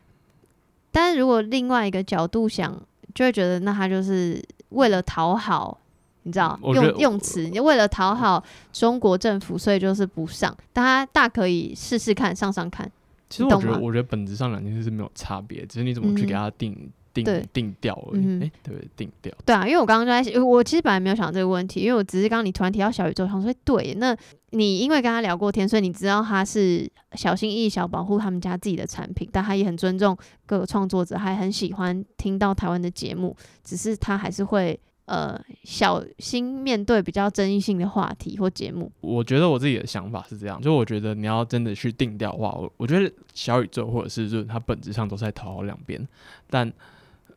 [0.90, 2.82] 但是如果另外一个角度想，
[3.14, 5.78] 就会觉得那他就是为了讨好。
[6.26, 10.56] 你知道用用词，你为了讨好中国政府，所以就是不上。
[10.72, 12.90] 但他大可以试试看，上上看。
[13.28, 18.20] 其实我觉得，我觉得本质上两件事是没有差别，只是你怎么去给嗯它定、定定调而已。
[18.20, 19.32] 嗯哼诶对，定调。
[19.46, 24.16] 对啊，因为我刚刚就在想，我其实本来没有想这个问题，因为我只是刚刚你突然提到小宇宙，想说对，那
[24.50, 38.90] 你因为跟他聊过天，所以你知道他是小心翼翼、小保护他们家自己的产品，但他也很尊重各个创作者，还很喜欢听到台湾的节目，只是他还是会呃小心面对比较争议性的话题或节目。
[39.00, 46.06] 我觉得我自己的想法是这样，就我觉得你要真的去定调的话，我我觉得小宇宙或者是润，它本质上都是在讨好两边。
[46.48, 46.72] 但，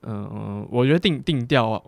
[0.09, 1.83] 嗯、我觉得定定调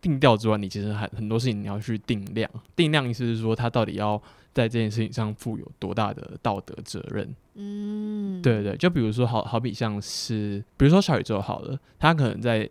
[0.00, 2.48] 定调之外，你其实还很多事情你要去定量。
[2.76, 4.20] 定量意思是说，他到底要
[4.52, 7.34] 在这件事情上负有多大的道德责任。
[7.54, 12.68] 嗯，对对，就比如说好好比像是，比如说小宇宙好了，他可能在，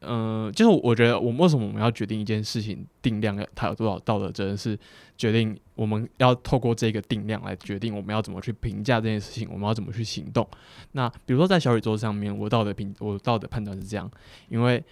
[0.00, 4.78] 嗯、就是我觉得我们为什么我们要决定一件事情定量，他有多少道德责任，是
[5.16, 10.46] 决定我们要透过这个定量来决定我们要怎么去评价这件事情，我们要怎么去行动。
[10.92, 14.10] 那比如说在小宇宙上面，我道德评我道德判断是这样，
[14.48, 14.82] 因为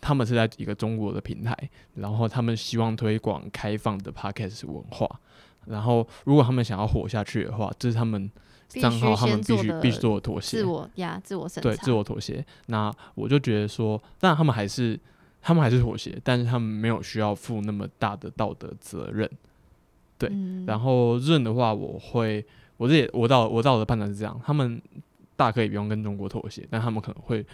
[0.00, 1.56] 他们是在一个中国的平台，
[1.94, 5.08] 然后他们希望推广开放的 podcast 文化。
[5.66, 8.30] 然后，如果他们想要活下去的话，这是他们
[8.68, 12.42] 账号他们必须必须做的妥协自，我呀，自我审查，对自我妥协。
[12.68, 14.98] 那我就觉得说，当然他们还是
[15.42, 19.30] 他们还是妥协，但是他们没有需要负那么大的道德责任。
[20.18, 22.44] 对嗯然后润的话，我会
[22.76, 24.80] 我这也我到我到我的判断是这样，他们
[25.36, 27.46] 大可以不用跟中国妥协，但他们可能会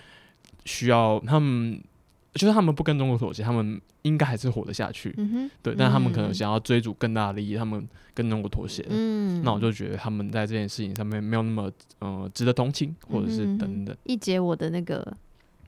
[0.64, 1.80] 需要他们。
[2.34, 5.14] 就是他们不跟中国妥协，他们应该还是活得下去，
[5.62, 5.72] 对。
[5.78, 13.96] 但他们可能嗯想要追逐更大的利益，他们跟中国妥协，嗯，那我就觉得他们在这件事情上面没有那么呃值得同情，或者是等等。
[14.02, 15.16] 一解我的那个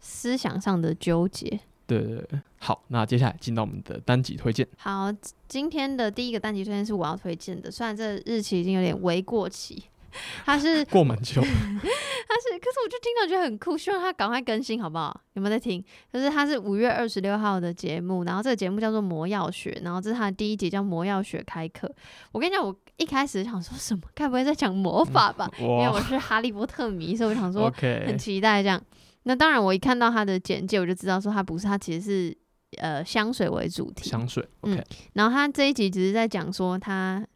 [0.01, 1.61] 思想上的纠结。
[1.87, 4.67] 对对对，好，那接下来进到我们的单集推荐。
[4.77, 5.13] 好，
[5.47, 9.85] 今天的第一个单集推荐是我要推荐的，虽然这日期已经有点为过期，
[10.45, 15.21] 它是 过蛮久， 它是，可是我就听到觉得很酷，希望它赶快更新，好不好？
[15.35, 15.83] 有没有在听？
[16.13, 21.87] 就是它是五月二十六号的节目，然后这个节目叫做《魔药学》，然后这是它的第一集叫《魔药学开课》。
[22.33, 25.49] 我跟你讲，我一开始想说什么，该不会在讲魔法吧？
[25.61, 27.71] 因为我是哈利波特迷，所以我想说
[28.07, 28.83] 很期待这样。
[29.29, 32.39] 那当然，我一看到他的简介，我就知道说他不是，他其实是
[32.79, 34.09] 呃香水为主题。
[34.09, 34.81] 香水，OK，
[35.15, 37.27] 然后他这一集只是在讲说他，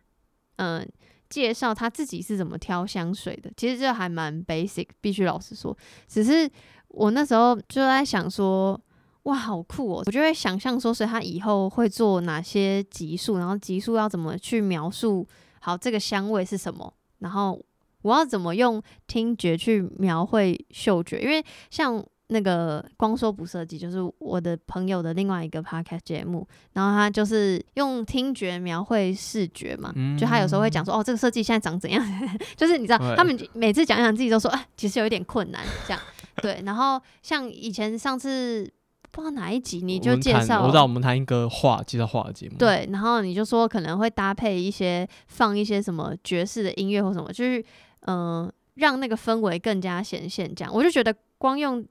[0.57, 0.89] 嗯、
[1.29, 3.51] 介绍他自己是怎么挑香水的。
[3.57, 5.77] 其实这还蛮 basic，必须老实说。
[6.07, 6.49] 只是
[6.87, 8.81] 我那时候就在想说，
[9.25, 10.03] 哇，好酷哦！
[10.07, 15.27] 我就会想象说，所以他以后会做哪些集数，然后集数要怎么去描述
[15.61, 17.61] 好这个香味是什么，然后
[18.03, 21.21] 我要怎么用听觉去描绘嗅觉？
[21.21, 32.05] 因为像那个光说不设计，就是我的朋友的另外一个 podcast 节目，然后他就是用听觉描绘视觉嘛，就他有时候会讲说，哦，这个设计现在长怎样？
[32.57, 36.01] 就是你知道，他们每次讲讲自己都说，啊，其实有一点困难，这样
[36.41, 36.63] 对。
[36.65, 38.73] 然后像以前上次。
[39.13, 42.55] 不知道哪一集你就介绍，我知道我们谈一个画，介绍画的节目。
[42.57, 47.61] 对，然后你就说可能会搭配一些放一些什么爵士的音乐或什么，就是
[48.07, 50.53] 嗯，让那个氛围更加显现。
[50.55, 51.85] 这样，我就觉得光用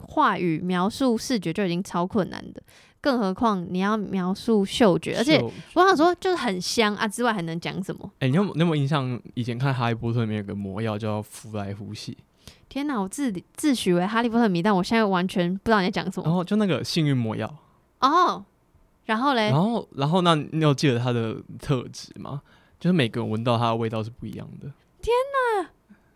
[0.00, 2.62] 话语描述视觉就已经超困难的，
[3.00, 5.40] 更何况你要描述嗅觉，而且
[5.74, 8.10] 我想说就是很香啊，之外还能讲什么？
[8.18, 9.20] 哎，你有你有没有印象？
[9.34, 12.18] 以前看《哈利波特》里面有个魔药叫福来福系。
[12.68, 13.00] 天哪！
[13.00, 16.26] 我自自诩为哈利波特迷，但我现在完全不知道你在讲什么。
[16.26, 17.48] 然后就那个幸运魔药
[18.00, 18.44] 哦，
[19.04, 22.42] 然后嘞，然后然后那你有记得它的特质吗？
[22.80, 24.68] 就是每个人闻到它的味道是不一样的。
[25.04, 25.14] 天
[25.62, 25.70] 哪！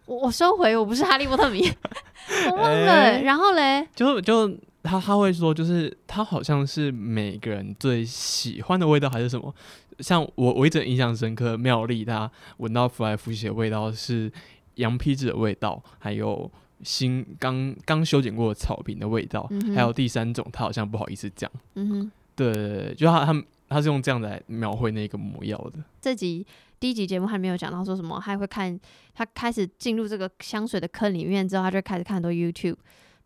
[0.07, 1.71] 我我收回，我不是哈利波特迷，
[2.51, 3.21] 我忘了。
[3.21, 4.49] 然后嘞，就就
[4.83, 9.55] 他他会说，就是他好像是每个人最喜欢的味道还是什么？
[9.99, 14.33] 像我我一直印象深刻，妙丽她闻到福来福喜的味道是。
[14.79, 16.49] 羊皮纸的味道，还有
[16.85, 21.51] 新刚刚修剪过的草坪的味道，还有第三种，他好像不好意思讲。
[21.75, 25.83] 嗯哼，对，就他他们他是用这样来描绘那个魔药的。
[26.01, 26.47] 这集
[26.81, 28.79] 第一集节目还没有讲到说什么，他会看
[29.15, 32.77] 他开始进入这个香水的坑里面之后，他就开始看很多 YouTube，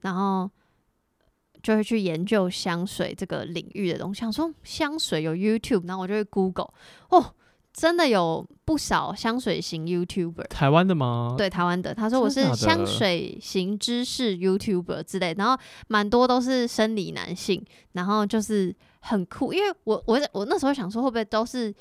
[0.01, 0.51] 然后
[1.62, 4.21] 就会去研究香水这个领域的东西。
[4.21, 6.73] 想说香水有 YouTube，然后我就会 Google
[7.11, 7.35] 哦。
[7.75, 11.35] 真的有不少香水型 YouTuber，台湾的吗？
[11.38, 11.95] 对，台湾的。
[11.95, 15.57] 他说我是香水型知识 YouTuber 之类，然后
[15.88, 19.55] 蛮多都是生理男性，然后就是很酷。
[19.55, 21.75] 因为我我我那时候想说会不会都是，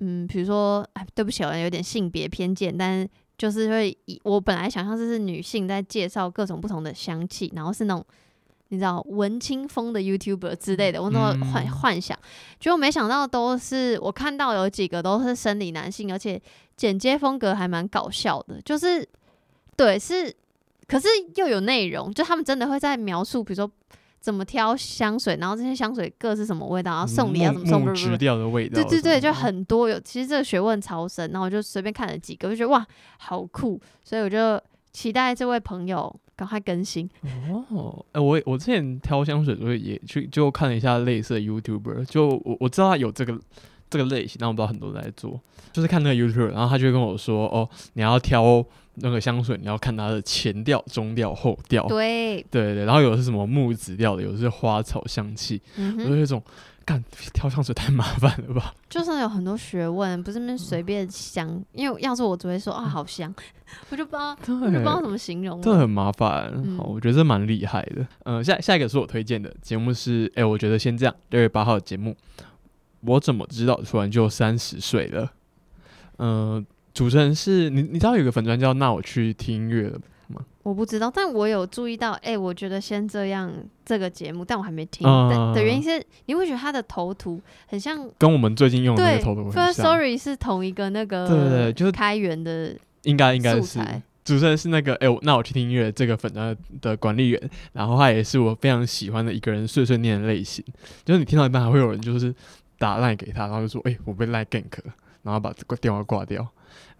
[0.00, 3.08] 嗯，比如说，哎，对不起，我有点性别偏见，但是
[3.38, 8.04] 就是会以我本来想象这是女性在介绍各种不同的香气，然后是那种。
[8.72, 12.16] 你知道文青风的 YouTuber 之类的，我那么幻幻想，
[12.60, 16.40] 结果没想到都是我看到有几个都是生理男性，而且
[16.76, 19.04] 剪接风格还蛮搞笑的，就是
[19.76, 20.32] 对是，
[20.86, 23.68] 可是又有内容，就他们真的会在描述，比如说
[24.20, 32.86] 怎么挑香水，然后这些香水各是什么味道，然后送礼啊怎么送，直掉的味道，对对对，就很多有，其实这个学问超深，然后我就随便看了几个，我就觉得哇
[33.18, 34.60] 好酷，所以我就
[34.92, 36.14] 期待这位朋友。
[36.36, 37.06] 赶快更新
[37.70, 38.02] 哦！
[38.12, 43.38] 哎，我我之前挑香水的时候也去就看了一下类似的 YouTuber，就我我知道他有这个
[43.90, 45.38] 这个类型，但我不知道很多人在做，
[45.70, 48.64] 就是看那个 YouTuber，然后他就跟我说：“哦，你要挑
[49.00, 56.42] 那个香水，你要看它的前调、中调、后调。”对对对，然后有的是什么木质调的，有的是花草香气，我就有一种。
[56.82, 57.00] 干
[57.32, 58.74] 挑香水太麻烦了吧？
[58.88, 61.62] 就是有很多学问，不是那随便香。
[61.72, 63.32] 因为要是我只会说啊，好香，
[63.90, 65.60] 我就不知道，我就不知道怎么形容。
[65.62, 68.04] 这很麻烦，好，我觉得这蛮厉害的。
[68.24, 71.14] 嗯，下下一个是我推荐的节目是，哎，我觉得先这样。
[71.28, 72.16] 六月八号的节目，
[73.02, 75.30] 我怎么知道突然就三十岁了？
[76.18, 76.66] 嗯，
[77.00, 79.98] 主持人是你，你知道有个粉专叫那我去听音乐了。
[80.62, 82.12] 我不知道，但我有注意到。
[82.22, 83.50] 哎，我觉得先这样
[83.86, 89.72] 这个节目，但我还没听的的原因是，你会觉得他的头图很像跟我们最近用的那个头图很像。
[89.72, 93.78] Sorry，是同一个那个对对对，就是开源的，应该应该是
[94.22, 100.62] 主持人是那个哎，那我去听音乐这个粉的的管理员，然后他也是我非常喜欢的一个人碎碎念的类型，
[101.02, 102.34] 就是你听到一半还会有人就是
[102.76, 106.46] 打赖给他，然后就说哎，我被赖 gank，了然后把这个电话挂掉。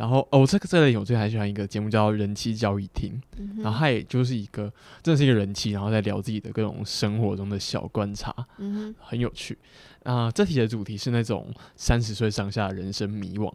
[0.00, 3.20] 然后哦，这个这类我最还喜欢一个节目叫《人气交易厅》，
[3.62, 9.58] 然后他也就是一个，真的是一个人气，然后在聊自己的各种生活中的小观察，嗯很有趣。
[10.04, 13.52] 啊，这题的主题是那种三十岁上下人生迷惘，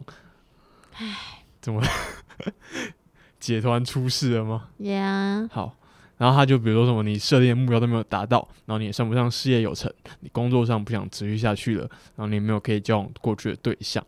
[0.92, 1.82] 唉，怎么
[3.40, 5.74] 解团出事了吗？Yeah，好，
[6.16, 14.06] 然后他就比如说什么，你设定的目标都没有达到，然后你也算不上事业有成，你工作上不想持续下去了，然后你没有可以交往过去的对象。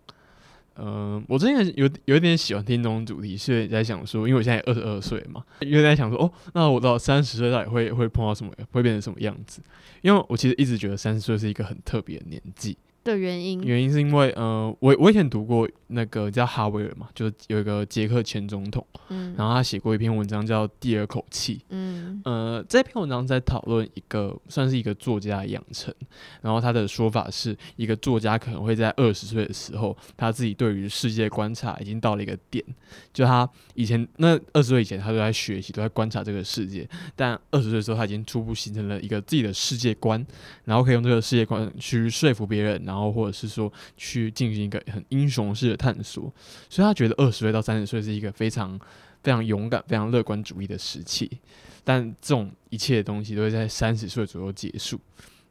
[0.81, 9.61] 嗯，我最近有有一点喜欢听这种主题，是在想说，因为我现在二十二岁嘛，有点在想说，哦，那我到三十岁到底会会碰到什么，会变成什么样子？
[10.03, 12.77] 因为我其实一直觉得三十岁是一个很特别的年纪。
[13.05, 25.95] 的原因，原因是因为，呃，我我以前读过那个叫哈维尔嘛，就是有一个捷克前总统，嗯，然后他写过一篇文章叫《第二口气》，嗯，呃，这篇文章在讨论一个算是一个作家养成，
[26.43, 32.63] 然后他的说法是一个作家可能会在二十岁的时候，他自己对于世界观察已经到了一个点，
[33.15, 36.87] 就他以前那二十岁以前他都在学习，都在观察这个世界，
[37.17, 40.23] 但二十岁的时候他已经初步形成了一个自己的世界观，
[40.65, 42.88] 然后可以用这个世界观去说服别人。
[42.89, 46.33] 然后或者是说去进行一个很英雄式的探索，
[46.71, 48.81] 所以他觉得二十岁到三十岁是一个非常
[49.23, 51.31] 非常勇敢、非常乐观主义的时期。
[51.85, 54.99] 但这种一切的东西都会在三十岁左右结束，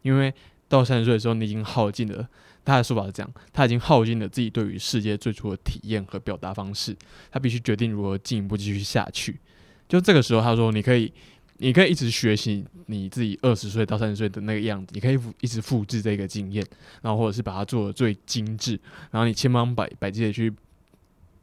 [0.01, 0.33] 因为
[0.67, 2.27] 到三十岁的时候，你已经耗尽了。
[2.65, 6.93] 他的说法是这样，他已经耗尽了自己对于世界最初的体验和表达方式，
[7.31, 9.39] 他必须决定如何进一步继续下去。
[9.87, 11.13] 就这个时候，他说：“你可以，
[11.57, 16.65] 你可以一直学习你自己二十岁到三十岁的那个样子，你可以一直复制这个经验，
[17.01, 18.79] 然后或者是把它做的最精致，
[19.11, 20.53] 然后你千方百百计的去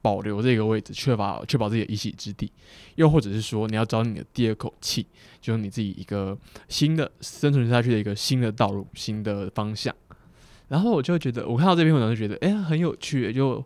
[0.01, 2.51] 保留这个位置，确保确保自己的一席之地。
[2.95, 5.07] 又或者是说，你要找你的第二口气，
[5.41, 6.39] 就是你自己一个
[6.69, 9.95] 新的生存下去的一个新的道路、新的方向。”
[10.69, 13.33] 然后我就觉得，我看到这篇文章就觉得，哎，很有趣。
[13.33, 13.65] 就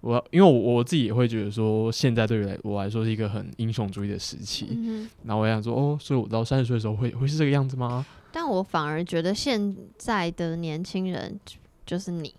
[0.00, 4.78] 我，因为我我自己也会觉得说，现在对于来我来说是一个很英雄主义的时期。
[5.24, 8.04] 然后我想说，哦，所以我到三十岁的时候会会是这个样子吗？
[8.32, 11.38] 但我反而觉得现在的年轻人
[11.84, 12.34] 就是你，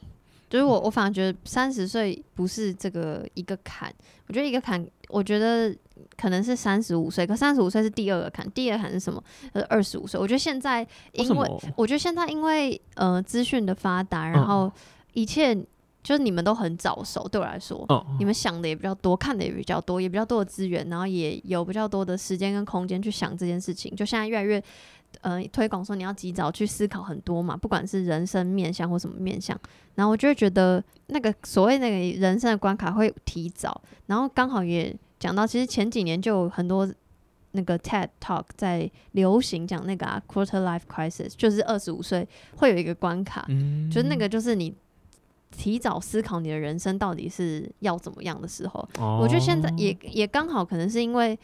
[0.49, 3.93] 就是我，我反而觉得三十岁不是这个一个坎。
[4.27, 5.75] 我觉得一个坎，我觉得。
[6.17, 9.23] 可能是三十五岁，可三十五岁是第二个坎，第二个坎是什么？
[9.53, 10.19] 呃，二十五岁。
[10.19, 14.71] 我觉得现在，因为我觉得现在因为呃资讯的发达，然后
[15.13, 15.55] 一切
[16.03, 17.27] 就是你们都很早熟。
[17.27, 17.85] 对我来说，
[18.19, 23.95] 你们想的也比较多，看的也比较多，也比较多的资源，然后也有比较多的时间跟空间去想这件事情。
[23.95, 24.63] 就现在越来越
[25.21, 29.59] 呃推广说你要及早去思考很多嘛，不管是人生面向或什么面向。
[29.95, 34.95] 然后我就会觉得那个所谓那个人生的关卡会提早，然后刚好也。
[35.21, 36.91] 讲到其实前几年就有很多
[37.51, 43.45] 那个 TED Talk 在流行讲那个啊 Quarter Life Crisis，就是二十五岁会有一个关卡，
[43.91, 44.73] 就是那个就是你
[45.51, 48.87] 提早思考你的人生到底是要怎么样的时候。
[48.97, 51.37] 我觉得现在也也刚好可能是因为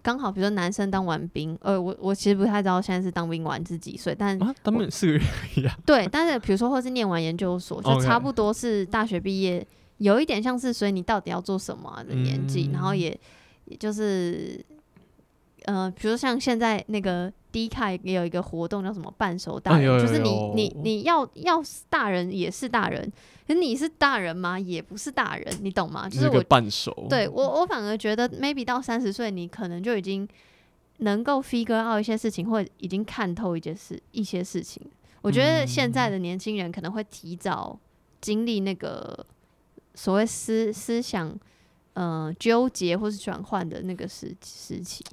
[0.00, 5.24] 刚好，比如说男生当完兵，呃，我我其实不太知道现在是当兵完是几岁，但当兵四个月
[5.56, 5.74] 一样。
[5.84, 9.66] 对，但是比如说或是念完研究所，就差不多是大学毕业。
[9.98, 13.18] 有一点像是，所以你到底要做什么的年纪，然后也
[13.66, 14.60] 也就是，
[15.64, 23.12] 呃，比如像现在那个 D 卡也有一个活动叫什么半熟大人，就是你你你要要大人也是大人，
[23.46, 24.58] 可你是大人吗？
[24.58, 26.08] 也不是大人，你懂吗？
[26.08, 30.28] 就是我半熟，对我我反而觉得 maybe 到三十岁，你可能就已经
[30.98, 34.82] 能够 figure out 一些事情，或者已经看透一件事一些事情。
[35.22, 37.78] 我觉得现在的年轻人可能会提早
[38.20, 39.26] 经历那个。
[39.96, 41.32] 所谓思思想，
[41.92, 45.04] 呃，纠结或是转换的那个时时期。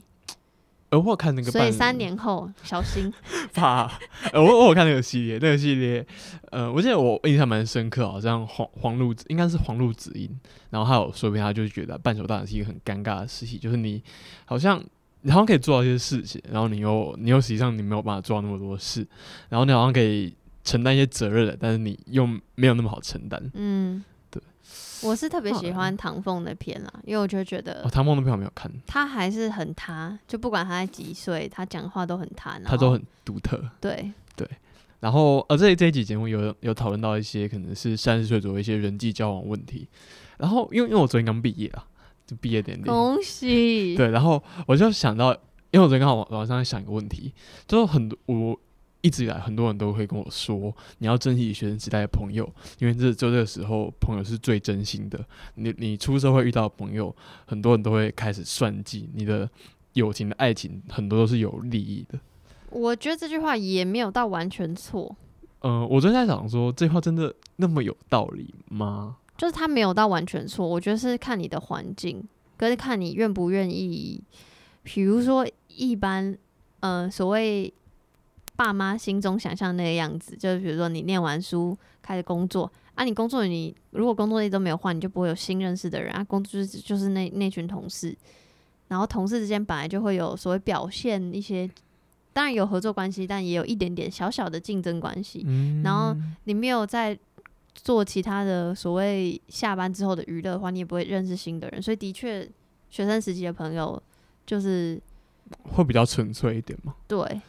[0.92, 3.12] 呃，我看那个，所以三年后小心。
[3.54, 3.90] 怕，
[4.34, 6.06] 呃，我我看那个系列，那个系列，
[6.52, 10.30] 呃，我记得我印象蛮深刻，好像黄黄路应该是黄路子音，
[10.70, 14.04] 然后还有说明，他就是觉得半熟大人是一个很尴尬的事情，就是你
[14.46, 14.84] 好像
[15.22, 19.08] 你好像可以做到一些事情，然后你又你又实际上你没有办法做到那么多事，
[19.48, 23.42] 然后你好像可以承担一些责任的，但是你又没有那么好承担。
[23.54, 24.04] 嗯。
[25.04, 33.62] 我是特别喜欢唐凤的片啦，因为我就觉得唐凤的片我没有看，他还是很他，就不管他在几岁，他讲话都很他，他都很独特。
[33.80, 34.48] 对对，
[35.00, 39.88] 然后呃，这这一集节目有有讨论到一些可能是三十岁左右一些人际交往问题，
[40.38, 41.86] 然后因为因为我昨天刚毕业啊，
[42.28, 43.96] 就毕业典礼，恭喜。
[43.96, 45.34] 对，然后我就想到，
[45.72, 47.34] 因为我昨天刚好网网上在想一个问题，
[47.68, 48.60] 就是很多我。
[49.02, 52.48] 一直以来，很多人都会跟我说，你要珍惜学生时代的朋友，
[52.78, 55.20] 因为这就这个时候，朋友是最真心的。
[55.56, 59.50] 你你出社会遇到朋友，很多人都会开始算计你的
[59.94, 62.20] 友情的爱情，很多都是有利益的。
[62.70, 65.16] 我觉得这句话也没有到完全错。
[65.62, 69.18] 嗯，我正在想说，这句话真的那么有道理吗？
[69.36, 72.24] 就是他没有到完全错，我觉得是看你的环境，
[72.56, 74.22] 跟看你愿不愿意。
[74.84, 76.38] 比如说，一般，
[76.82, 77.74] 呃，所谓。
[78.56, 86.24] 爸妈心中想象那个样子，就是比如说你念完书开始工作啊，你工作你如果工作一直都没有换，你就不会有新认识的人啊。
[86.24, 88.16] 工作就是就是那那群同事，
[88.90, 91.68] 然后同事之间本来就会有所谓表现一些，
[92.34, 95.46] 当然有合作关系，但也有一点点小小的竞争关系。
[95.84, 97.18] 然后你没有在
[97.74, 101.82] 做其他的所谓下班之后的娱乐的话，你也不会认识新的人。
[101.82, 102.48] 所以的确，
[102.90, 104.02] 学生时期的朋友
[104.46, 105.02] 就是
[105.64, 106.94] 会比较纯粹一点嘛。
[107.08, 107.42] 对。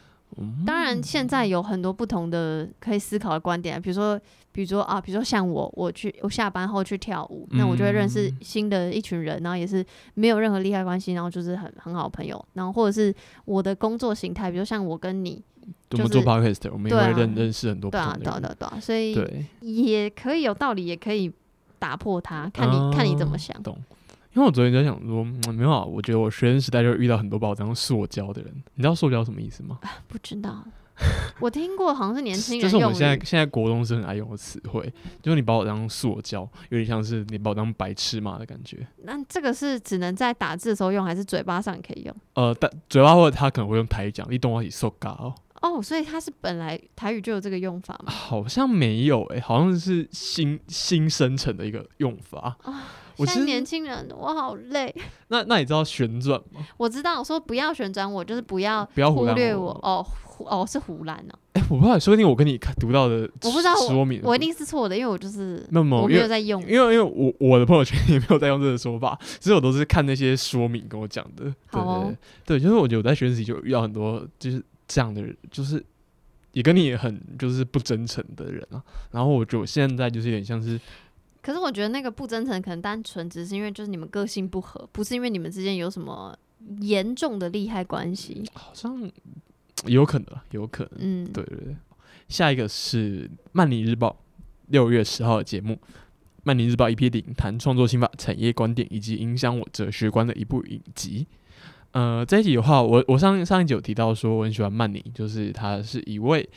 [0.67, 4.19] 当然，现在有很多不同的可以思考的观点，比如说，
[4.51, 13.15] 比如说啊，比如说像我，我去我下班后去跳舞，那我就会认识新的一群人，然后也是没有任何利害关系，然后就是很很好的朋友，然后或者是
[13.45, 15.43] 我的工作形态，比如像我跟你，
[15.91, 19.17] 我们做 podcast，我们也会认认识很多，对啊，对对对，所以
[19.61, 21.31] 也可以有道理，也可以
[21.79, 23.55] 打破它，看你看你怎么想。
[24.35, 25.23] 因为我昨天在想说，
[25.53, 28.53] 没有啊，我觉得我学生时代就遇到很多把我当塑胶的人。
[28.75, 29.79] 你知道塑胶什么意思吗？
[30.09, 30.65] 不知道。
[31.41, 33.09] 我听过，好像是年轻这是我人就是我。
[33.09, 38.87] 们现在现在国中生很爱用的词汇，就是你把我当塑胶，有点像是你把我当白痴嘛的感觉。
[39.05, 42.15] 那这个是只能在打字的时候用，还是嘴巴上可以用？
[42.35, 45.35] 呃，但嘴巴或者他可能会用台语讲，你懂我意思，受嘎哦。
[45.63, 48.13] 哦，所以它是本来台语就有这个用法吗？
[48.13, 52.57] 好像没有诶、好像是新新生成的一个用法。
[53.17, 54.95] 我现在年轻人，我好累。
[55.29, 56.61] 那那你知道旋转吗？
[56.77, 59.81] 我知道，我说不要旋转我，就是不要不要忽略我我。
[59.83, 66.61] 哦，胡哦是胡乱哦，哎、我不知道，说不定我跟你看读到的我不知道说明，我一定是错的，因为我就是那么我没有在用。
[66.63, 71.45] 因为因为我我的朋友圈也没有在用这个说法，所以我都是看那些说明跟我讲的。
[71.45, 72.15] 对好哦
[72.47, 75.83] 对对，就是我觉得我在学习就遇到很多就是这样的人，就是
[76.53, 78.83] 也跟你很就是不真诚的人啊。
[79.11, 80.81] 然后我觉得我现在就是有点像是
[81.43, 86.39] 可是我觉得那个不真诚，可能单纯只是因为就是你们个性不合，不是因为你们之间有什么
[86.81, 88.49] 严重的利害关系。
[88.55, 89.11] 好像
[89.87, 90.93] 有可能啊，有可能。
[90.99, 91.77] 嗯，对对对，
[92.29, 94.17] 下一个是《曼尼日报》
[94.69, 95.75] 六月十号的节目，
[96.45, 101.27] 《曼尼日报》EP 零谈创作心法、产业观点以及影响我哲学观的一部影集。
[101.91, 106.49] 呃，这一集的话，我我上上一集有提到说我很喜欢曼尼，就是他是一位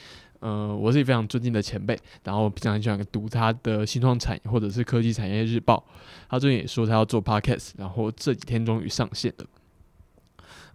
[0.46, 5.84] 呃我是非常尊敬的前辈，然后平常很喜欢读他的新创产业或者是科技产业日报。
[6.30, 9.46] 他最近也说他要做 podcast，然后这几天终于上线了。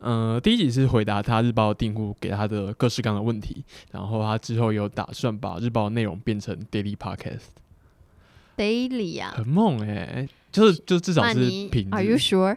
[0.01, 12.17] 呃，第一集是回答他日报订户给他的各式各样的问题，然后他之后有打算把日报的内容变成 daily podcast，daily 啊、很猛哎、就是就至少是平，Are you。
[12.17, 12.57] sure？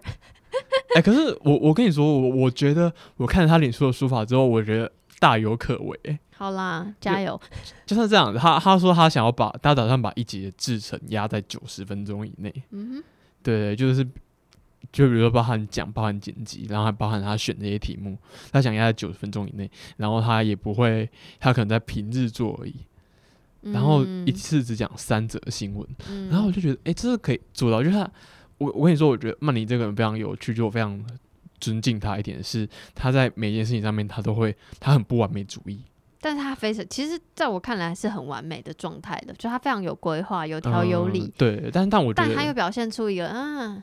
[0.95, 6.19] 哎、可是我我跟你说，我我觉得我看了他脸书的书法之后，我觉得大有可为、欸。
[6.35, 7.39] 好啦，加油！
[7.85, 13.03] 就是这样，他他说他想要把他打算把一集的制程压在九十分钟以内，嗯哼，
[13.41, 14.03] 对，就是
[14.91, 18.17] 就比如说包含讲、包含剪辑，然后还包含他选这些题目，
[18.51, 21.09] 他想压在九十分钟以内，然后他也不会，
[21.39, 22.75] 他可能在平日做而已，
[23.61, 28.11] 然后一次只讲三则新闻，嗯，然后我就觉得，哎、这是可以做到，就是他，
[28.57, 30.99] 我我跟你说，我觉得曼尼这个人非常有趣，就我非常
[31.63, 35.81] 尊敬他一点是，他在每件事情上面他都会，他很不完美主义，
[36.19, 43.81] 但是他非常，其实在我看来是很完美的状态的，就他非常有规划、有条有理，嗯对，但但我觉得，但他又表现出一个嗯，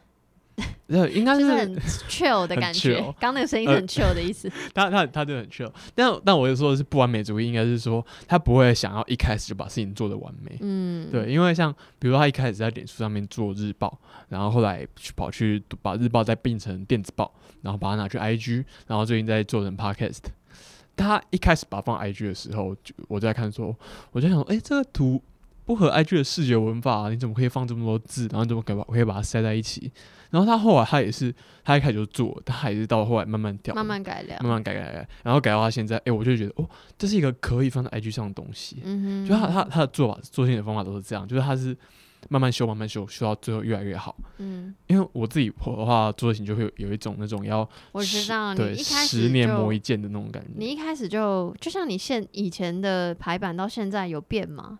[0.88, 1.76] 呃，应该是是很
[2.08, 3.14] chill 的感觉。
[3.18, 4.50] 刚那个声音是很 chill 的意思。
[4.74, 10.56] 他他他就很 chill，但但我说的是不完美主义，应该是说他不会想要一开始就把事情做得完美。
[10.61, 13.98] 嗯，对，因为像比如说他一开始在脸书上面做日报，
[14.28, 17.32] 然后后来去跑去把日报再并成电子报，
[17.62, 20.18] 然后把它拿去 IG，然后最近在做成 Podcast。
[20.96, 23.74] 他一开始把它放 IG 的时候，就我就在看说，
[24.12, 25.22] 我就想说，哎、这个图
[25.64, 28.28] 不合 IG 的视觉文法、你怎么可以放这么多字？
[28.30, 29.90] 然后你怎么可以把可以把它塞在一起？
[30.31, 38.78] 然后他后来他也是，他一开始就做，他还是到后来慢慢调，慢慢改良，慢慢改改改，然后改到他现在，哎、我就觉得哦，这是一个可以放在 IG 上的东西。
[38.85, 41.76] 嗯哼，就他他他的做法做事情的方法都是这样，就是他是
[42.28, 44.16] 慢慢修慢慢修，修到最后越来越好。
[44.39, 54.78] 嗯，因为我自己我的话做事情就会有有一种那种要我知十道你对一开始十年磨一剑的那种感觉，你一开始就就像你现以前的排版到现在有变吗？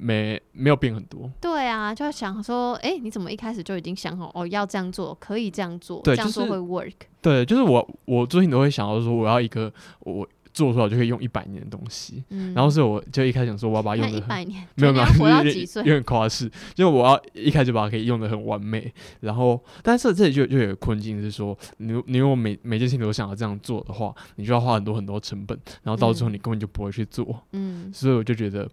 [0.00, 1.30] 没没有变很多。
[1.40, 6.94] 对啊，就要想说，哎、你怎么一开始就已经想好哦，要这样做，可以这样做，这样做会 work。
[7.20, 9.70] 对，就是我我最近都会想到说，我要一个
[10.00, 12.24] 我做出来就可以用一百年的东西。
[12.30, 15.94] 嗯，然后所以我就一开始想说，我要把它用的一百年，没有 没有，我要几岁点？
[15.94, 18.90] 有点夸饰，就我要一开始把它可以用的很完美，
[19.20, 28.66] 然后，但是这里就就有个困境是说，你你如果每每件事情都想要这样做的话，你就要花很多很多成本，然后到最后嗯你根本就不会去做，嗯所以我就觉得。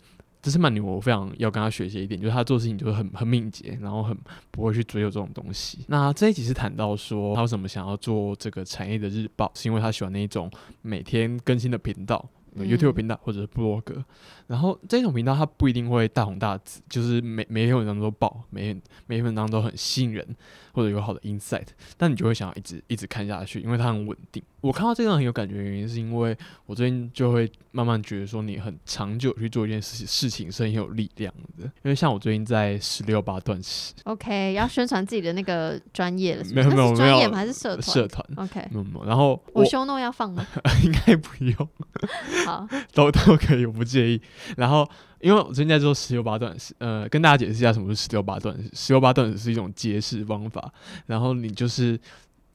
[0.48, 4.18] 这是曼尼，我非常要跟他学习一点，就是他做事情就是很很敏捷，然后很
[4.50, 5.80] 不会去追求这种东西。
[5.90, 10.50] 那这一集是谈到说他为什么想要做这个产业的日报，是因为他喜欢那一种
[10.84, 14.02] 每天更新的频道，有 YouTube 嗯频道或者是部落格，
[14.48, 20.26] 然后这种频道它不一定会大红大紫，就是每每篇文章都爆，每篇每篇文章都很吸引人，
[20.72, 21.68] 或者有好的 insight，
[21.98, 24.42] 但你就会想要一直一直看下去，因为它很稳定。
[24.62, 26.36] 我看到这段很有感觉的原因，是因为
[26.66, 31.64] 我最近就会慢慢觉得说，你很长久去做一件事情，事情是很有力量的。
[31.66, 37.38] 因为像我最近在十六八断食，OK，要宣传自己的那个专业了没，有没有专业吗？
[37.38, 40.46] 还是社团社团，？OK，没有没有，然后我我修诺要放吗？
[40.84, 41.70] 应该不用。
[42.46, 44.22] 好，都都可以，我不介意。
[44.56, 44.88] 然后，
[45.20, 48.70] 因为我最近在做十六八段食，呃，跟大家解释一下什么是十六八段式。
[48.74, 50.72] 十六八段式是一种节食方法，
[51.06, 52.00] 然后你就是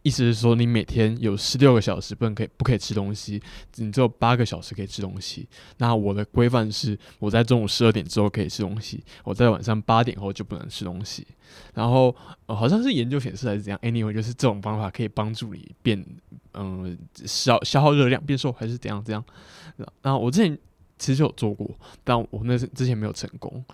[0.03, 3.41] 意思是说，你每天有十六个小时不能可以不可以吃东西，
[3.77, 5.49] 你只有八个小时可以吃东西。
[5.79, 11.27] 那我的规范是，我在中午十二点之后可以吃东西，我在晚上八点后就不能吃东西。
[11.75, 12.15] 然后、
[12.47, 16.05] 好像是研究显示还是怎样，anyway，就是这种方法可以帮助你变，
[16.55, 19.25] 嗯、消消耗热量变瘦还是怎样怎样。
[20.01, 20.59] 然后我之前
[20.99, 21.71] 其实有做过，
[22.03, 23.65] 但我那之前没有成功，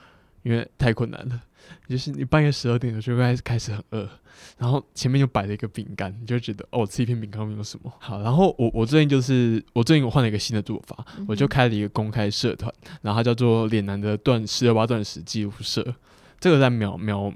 [0.43, 1.41] 因为太困难了。
[1.87, 4.09] 就是你半夜十二点的时候开始开始很饿，
[4.57, 8.23] 然后前面就摆了一个饼干，你就觉得哦，吃一片饼干没有什么好。
[8.23, 12.73] 然后我我最近就是我最近我换了一个新的做法，我就开了一个公开社团，
[13.03, 15.95] 然后它叫做“脸男的断十二八断食记录社”，
[16.41, 17.31] 这个在描描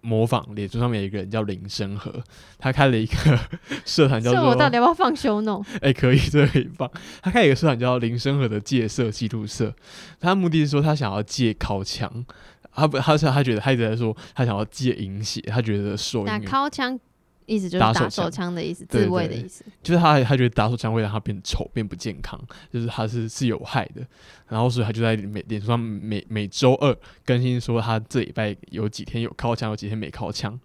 [0.00, 2.22] 模仿脸书上面有一个人叫林生和，
[2.58, 3.38] 他开了一个
[3.84, 5.64] 社团叫做这我到底要不要放修弄？
[5.80, 6.90] 哎、可以，这个可以放。
[7.20, 9.74] 他开了一个社团叫林生和的戒色记录社，
[10.20, 12.24] 他目的是说他想要戒靠墙，
[12.72, 16.98] 他不，他是他觉得他一直在说他想要戒饮血，他觉得手打淫靠枪，
[17.48, 19.64] 意思就是打手枪枪的意思，自卫的意思。
[19.82, 22.38] 就是他他觉得打手枪会让他变丑、变不健康，
[22.70, 24.06] 就是他是是有害的。
[24.48, 30.58] 然后所以他就在每脸书上每每周二更新说他这礼拜有几天有靠枪，有几天没靠枪。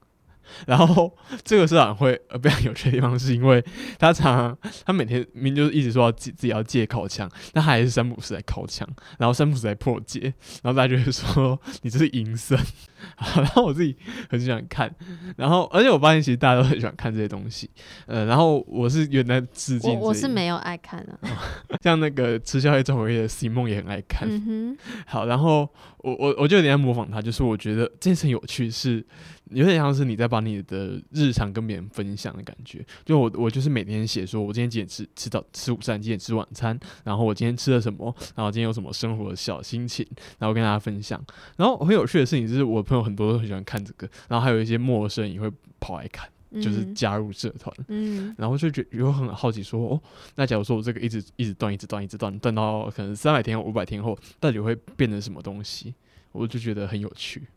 [0.67, 3.63] 然后这个社长会呃非常有趣的地方，是因为
[3.99, 8.87] 他常常他每天明明就是一直说要自自己要戒靠枪，但他还是三不五时来靠枪，
[9.17, 12.57] 然后三不五时来破戒，然后大家就会说你这是淫僧。
[13.35, 13.93] 然后我自己
[14.29, 14.89] 很喜欢看，
[15.35, 17.69] 然后而且我发现其实大家都很喜欢看这些东西，
[18.05, 21.19] 呃，然后我是原来致敬我我是没有爱看啊。
[21.83, 24.25] 像那个吃宵夜重回夜的 Simon 也很爱看。
[24.29, 25.69] 嗯好，然后
[26.03, 29.03] 我我我就有点在模仿他，就是我觉得这件事有趣是，
[29.51, 32.85] 有点像是你在把你的日常跟别人分享的感觉。
[33.05, 40.05] 就我我就是每天写说，我今天几点吃吃早吃午餐，几点吃晚餐，然后我今天吃了什么，然后今天有什么生活的小心情，
[40.39, 41.23] 然后跟大家分享。
[41.55, 45.49] 然后很有趣的事情就是，我朋友很多都很喜欢看这个，然后还有一些陌生人也会
[45.79, 46.27] 跑来看，
[46.61, 47.75] 就是加入社团。
[47.87, 50.01] 嗯然后就觉有很好奇说，哦，
[50.35, 55.93] 那假如说我这个一直一直断，一直断，一直断，断到可能三百天、五百天后，到底会变成什么东西？
[56.31, 57.47] 我就觉得很有趣。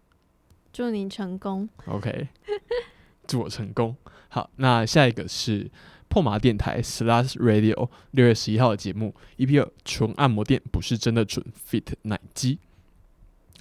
[0.73, 1.69] 祝你成功。
[1.87, 2.29] OK，
[3.27, 3.97] 祝我成功。
[4.29, 5.71] 好，那下一个是
[6.09, 12.59] 破麻电台 Slash Radio 六月十一号的节目 EP 二纯按摩店不是真的纯 Fit 奶机。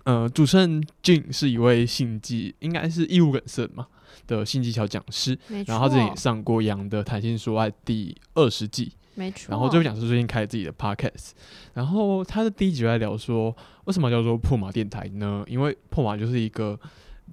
[0.03, 3.87] 呃，主持人 Jin 是一位性技，应该是义务梗塞嘛
[4.27, 5.37] 的性技巧讲师，
[5.67, 9.47] 然后他之前也上过杨的《谈性说爱》第二十季，没错。
[9.49, 11.31] 然后这位讲师最近开了自己的 podcast，
[11.73, 13.55] 然后他的第一集就在聊说，
[13.85, 15.43] 为什么叫做破马电台呢？
[15.47, 16.79] 因为破马就是一个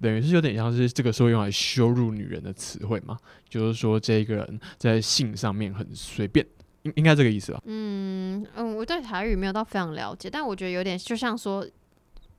[0.00, 3.16] 等于是有点像是这个时候用来羞辱女人的词汇嘛，
[3.48, 6.44] 就是说这个人在性上面很随便，
[6.82, 7.60] 应应该这个意思吧？
[7.66, 11.66] 嗯嗯，我对台语没有到非常了解，但我觉得有点就像说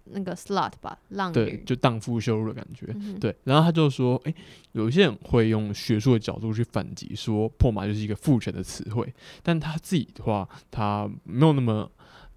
[0.06, 1.64] 那个 slut 吧，浪对，。
[1.66, 2.88] 就荡妇羞辱的感觉。
[2.96, 4.36] 嗯，对，然后他就说，诶，
[4.74, 11.90] 有一些人会用学术的角度去反击，说破马就是一个父权的词汇，但他自己的话，他没有那么，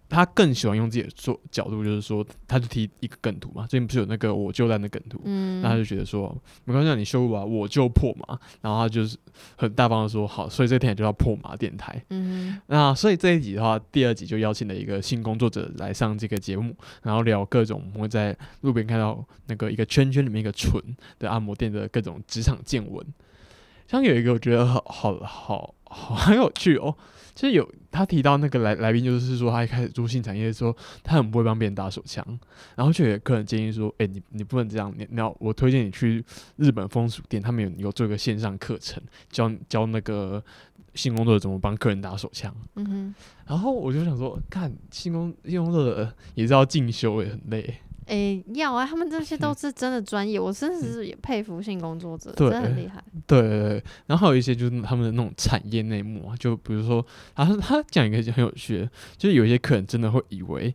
[0.08, 9.16] 他更喜欢用自己的做角度，就是说，他就提一个梗图嘛，最近不是有那个我就烂的梗图，嗯，那他就觉得说，没关系啊，你修吧我就破嘛，然后他就是
[9.56, 20.82] 很大方的说，好，所以这个电台就叫破马电台，嗯那所以这一集的话，第二集就邀请了一个性工作者来上这个节目，然后聊各种我们会在路边看到那个一个圈圈里面一个纯
[21.18, 23.04] 的按摩店的各种职场见闻。
[23.88, 26.94] 像有一个我觉得好好好好很有趣哦，
[27.34, 32.24] 就是有他提到那个来来宾，就是说他一开始做性产业的时候，他很不会帮别人打手枪，
[32.74, 36.24] 然后就有客人建议说，哎、你你不能这样，你你要我推荐你去
[36.56, 40.42] 日本风俗店，他们有有做一个线上课程，教教那个
[40.94, 42.54] 性工作者怎么帮客人打手枪。
[42.74, 43.14] 嗯哼，
[43.46, 47.78] 然后我就想说，看性工性工作者也是要进修，也很累。
[48.06, 53.02] 诶、要啊，他们这些都是真的专业，我真的是也佩服性工作者，对真的很厉害。
[53.26, 57.04] 对对对，然后还有一些就是他们的那种产业内幕啊，就比如说，
[57.34, 60.72] 他他讲一个很有趣的，就是有一些客人真的会以为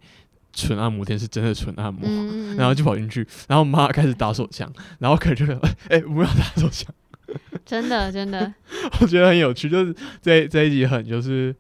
[0.51, 4.69] 纯按摩店是真的纯按摩，嗯， 然后就跑进去，然后妈开始打手枪，
[4.99, 5.57] 然后客人就说，
[5.88, 6.93] 哎、不要打手枪，
[7.65, 8.53] 真的真的
[8.99, 11.55] 我觉得很有趣，就是这这一集很就是，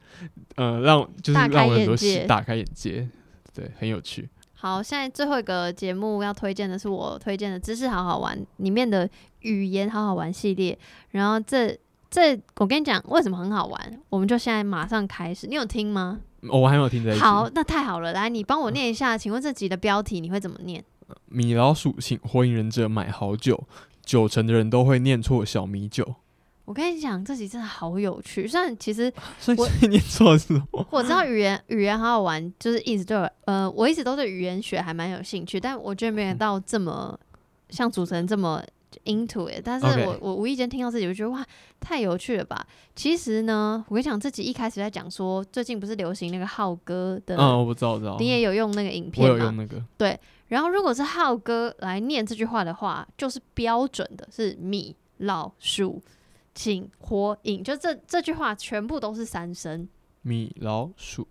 [0.55, 3.07] 呃，让就是让我很多眼界大开眼界，
[3.53, 4.27] 对，很有趣。
[4.61, 4.81] 好。
[4.81, 9.09] 现在最后一个节目要推荐的是我推荐的《知识好好玩》里面的
[9.39, 10.77] 语言好好玩系列，
[11.09, 11.77] 然后这。
[12.13, 13.99] 这我跟你讲，为什么很好玩？
[14.09, 15.47] 我们就现在马上开始。
[15.47, 16.19] 你有听吗？
[16.49, 17.19] 哦我还没有听这一集。
[17.21, 18.11] 好，那太好了。
[18.11, 20.83] 来，你帮我念一下，请问这集的标题你会怎么念？
[21.27, 23.63] 米老鼠请火影忍者买好酒，
[24.03, 26.15] 九成的人都会念错小米酒，
[26.71, 28.47] 我跟你讲，这集真的好有趣。
[28.47, 29.57] 虽然其实 所以
[30.89, 37.19] 我知道语言语言好好玩，就是一直对我呃，我一直都对语言学还蛮有兴趣，但我觉得没有到这么
[37.71, 38.63] 像主持人这么
[39.03, 41.45] into it，但是我我无意间听到这里，我就觉得哇，
[41.81, 42.65] 太有趣了吧！
[42.95, 49.57] 其实呢，我跟你讲，这集一开始在讲说，最近不是流行那个浩哥的，嗯，我知道，我知道，你也有用那个影我片我有用？
[49.57, 49.83] 那个，
[50.47, 56.01] 然后如果是浩哥来念这句话的话，就是标准的是米老鼠
[56.53, 59.87] 请火影，就这这句话全部都是三声。
[60.21, 61.27] 米老鼠。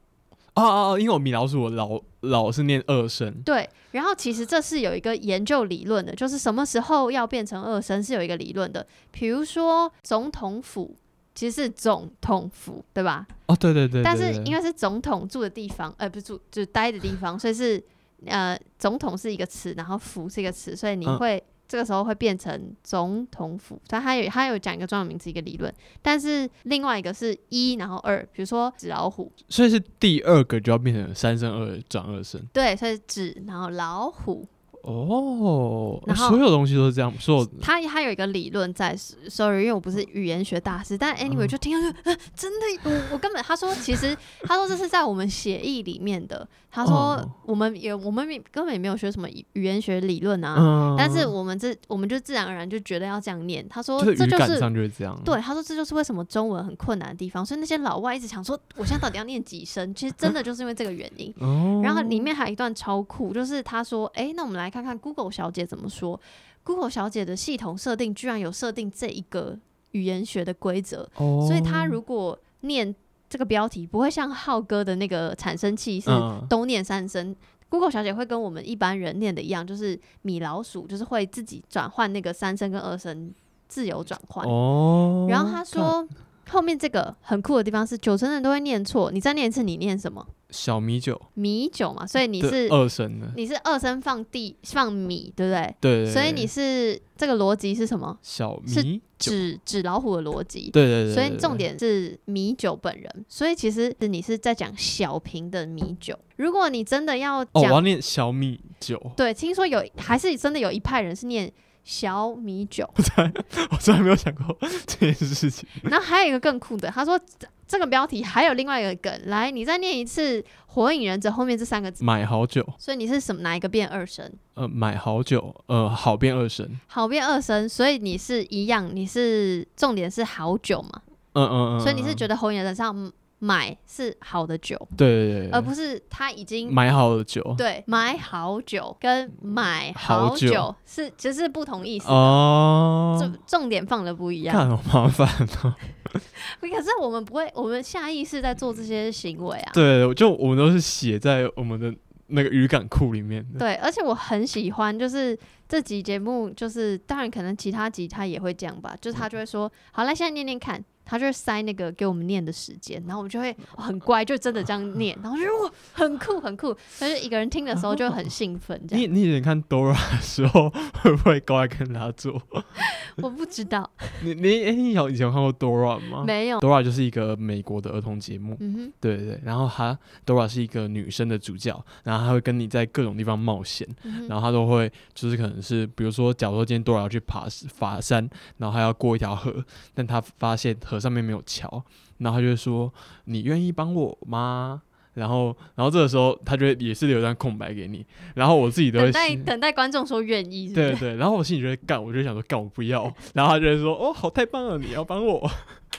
[0.54, 3.40] 哦哦哦，因为我米老鼠，我老老是念二声。
[3.44, 8.84] 对，然后其实这是有一个研究理论的，就是什么时候要变成二声是有一个理论的。
[9.12, 10.96] 比如说总统府
[11.36, 13.26] 其实是总统府，对吧？
[13.46, 17.82] 哦，对对对，但是因为是总统住的地方，呃，不是住就是待的地方，所以是
[18.26, 23.80] 呃总统是一个词，然后府是一个词，所以你嗯会、这个时候会变成总统府。
[23.86, 32.42] 但它有它有讲一个专有名词一个理论，但是另外一个是一然后二，比如说纸老虎，所以是第二个就要变成三声二转二声。
[32.52, 34.44] 对，所以纸然后老虎，
[34.82, 38.96] 哦，然后所有东西都是这样，所有他他有一个理论在
[39.28, 54.60] ，sorry，因为我不是语言学大师，但 anyway 嗯就听到就、呃、真的，我我根本他说其实他说这是在我们协议里面的，他说哦我们也我们也根本也没有学什么语语言学理论啊，嗯，但是我们这我们就自然而然就觉得要这样念，他说就是这就是。
[54.60, 55.18] 上就是这样。
[55.24, 59.94] 对，他说这就是为什么中文很困难的地方，所以那些老外一直想说，我现在到底要念几声？
[59.94, 61.34] 其实真的就是因为这个原因。
[61.38, 66.18] 哦，然后里面还有一段超酷，就是他说：“哎，那我们来看看 Google 小姐怎么说。
[66.62, 69.58] Google 小姐的系统设定居然有设定这一个
[69.90, 72.94] 语言学的规则，哦，所以她如果念
[73.28, 77.34] 这个标题，不会像浩哥的那个产生器是嗯都念三声。
[77.68, 83.32] Google 小姐会跟我们一般人念的一样，就是米老鼠，就是会自己转换那个三声跟二声，
[83.68, 84.46] 自由转换。
[84.46, 86.06] 哦，然后她说。
[86.48, 89.12] 后面这个很酷的地方是，九成人都会念错。
[89.12, 90.26] 你再念一次，你念什么？
[90.50, 95.74] 小米酒米酒嘛，所以你是二升的，你是二声放地放米，对不对？
[95.80, 98.18] 对，对所以你是这个逻辑是什么？
[98.22, 100.70] 小是米酒，纸纸老虎的逻辑。
[100.70, 106.18] 对对对，所以重点是米酒本人，所以其实你是在讲小瓶的米酒。
[106.36, 111.52] 如果你真的要哦，我讲，要念小米酒，对，听说有还是真的有一派人是念
[111.90, 112.88] 小米酒，
[113.72, 115.68] 我从来没有想过 这件事情。
[115.82, 124.30] 然后还有一个更酷的，他说这这个标题还有另外一个梗，来，你再念一次《火影忍者》后面这三个字，买好酒，所以你是什么哪一个变二声？
[124.54, 133.10] 呃，买好酒，呃，好变二声，好变二声，所以你是一样，你是重点是好酒嘛，嗯嗯嗯，所以你是觉得火影忍者上
[133.40, 142.06] 买是好的酒，对对对，而不是他已经买好的酒，对买好酒跟买好酒是其实是不同意思。
[142.08, 145.26] 哦，重重点放的不一样，看好麻烦
[145.62, 145.74] 哦。
[146.60, 149.70] 可是我们不会，我们下意识在做这些行为啊。
[149.72, 151.94] 对，就我们都是写在我们的
[152.26, 153.58] 那个语感库里面的。
[153.58, 155.38] 对，而且我很喜欢，就是
[155.68, 169.02] 这集节目，就是当然可能其他集他也会这样吧，就是他就会说，好，来现在念念看，他就会塞那个给我们念的时间，然后我们就会、哦很乖，就真的这样念， 然后就哇，很酷很酷，但是一个人听的时候就会很兴奋，这 样。
[169.02, 170.70] 你你以前看 Dora 的时候，
[171.02, 172.40] 会不会过来跟他做？
[173.20, 173.90] 我不知道，
[174.22, 179.40] 你你哎，你有以前有看过 Dora 吗没有，？Dora 就是一个美国的儿童节目，嗯哼，对对对。
[179.42, 187.46] 然后她 Dora 是一个女生的主角，然后她会跟你在各种地方冒险，嗯，然后她都会就是可能是比如说，假如说今天 Dora 要去爬
[187.78, 191.82] 爬山，然后她要过一条河，但她发现河上面没有桥，
[192.18, 192.92] 然后他就会说
[193.24, 194.82] ：“你愿意帮我吗？”
[195.14, 200.90] 然后，然后这个时候，他就会也是留一段空白给你，然后我自己都会等待等待观众说愿意，是不是？
[200.92, 205.50] 对对，然后我心里就会干，我就想说干我不要， 然后他就会说哦好太棒了，你要帮我，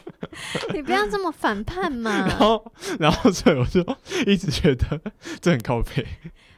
[0.73, 2.09] 你不要这么反叛嘛。
[2.25, 3.81] 然后然后所以我就
[4.25, 4.99] 一直觉得
[5.41, 6.07] 这很靠背，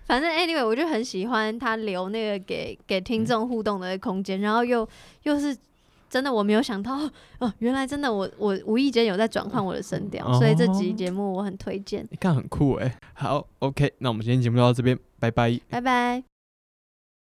[0.06, 4.88] 反正 anyway，我就很喜欢他留那个给给听众互动的空间，然后又
[5.24, 5.58] 又是
[6.14, 6.96] 真的我没有想到
[7.42, 15.60] 哦，原来真的我我无意间有在转换我的声调，所以这集节目我很推荐，你看很酷哎，好 OK，那我们今天节目就到这边，拜拜。
[15.72, 16.33] 拜拜。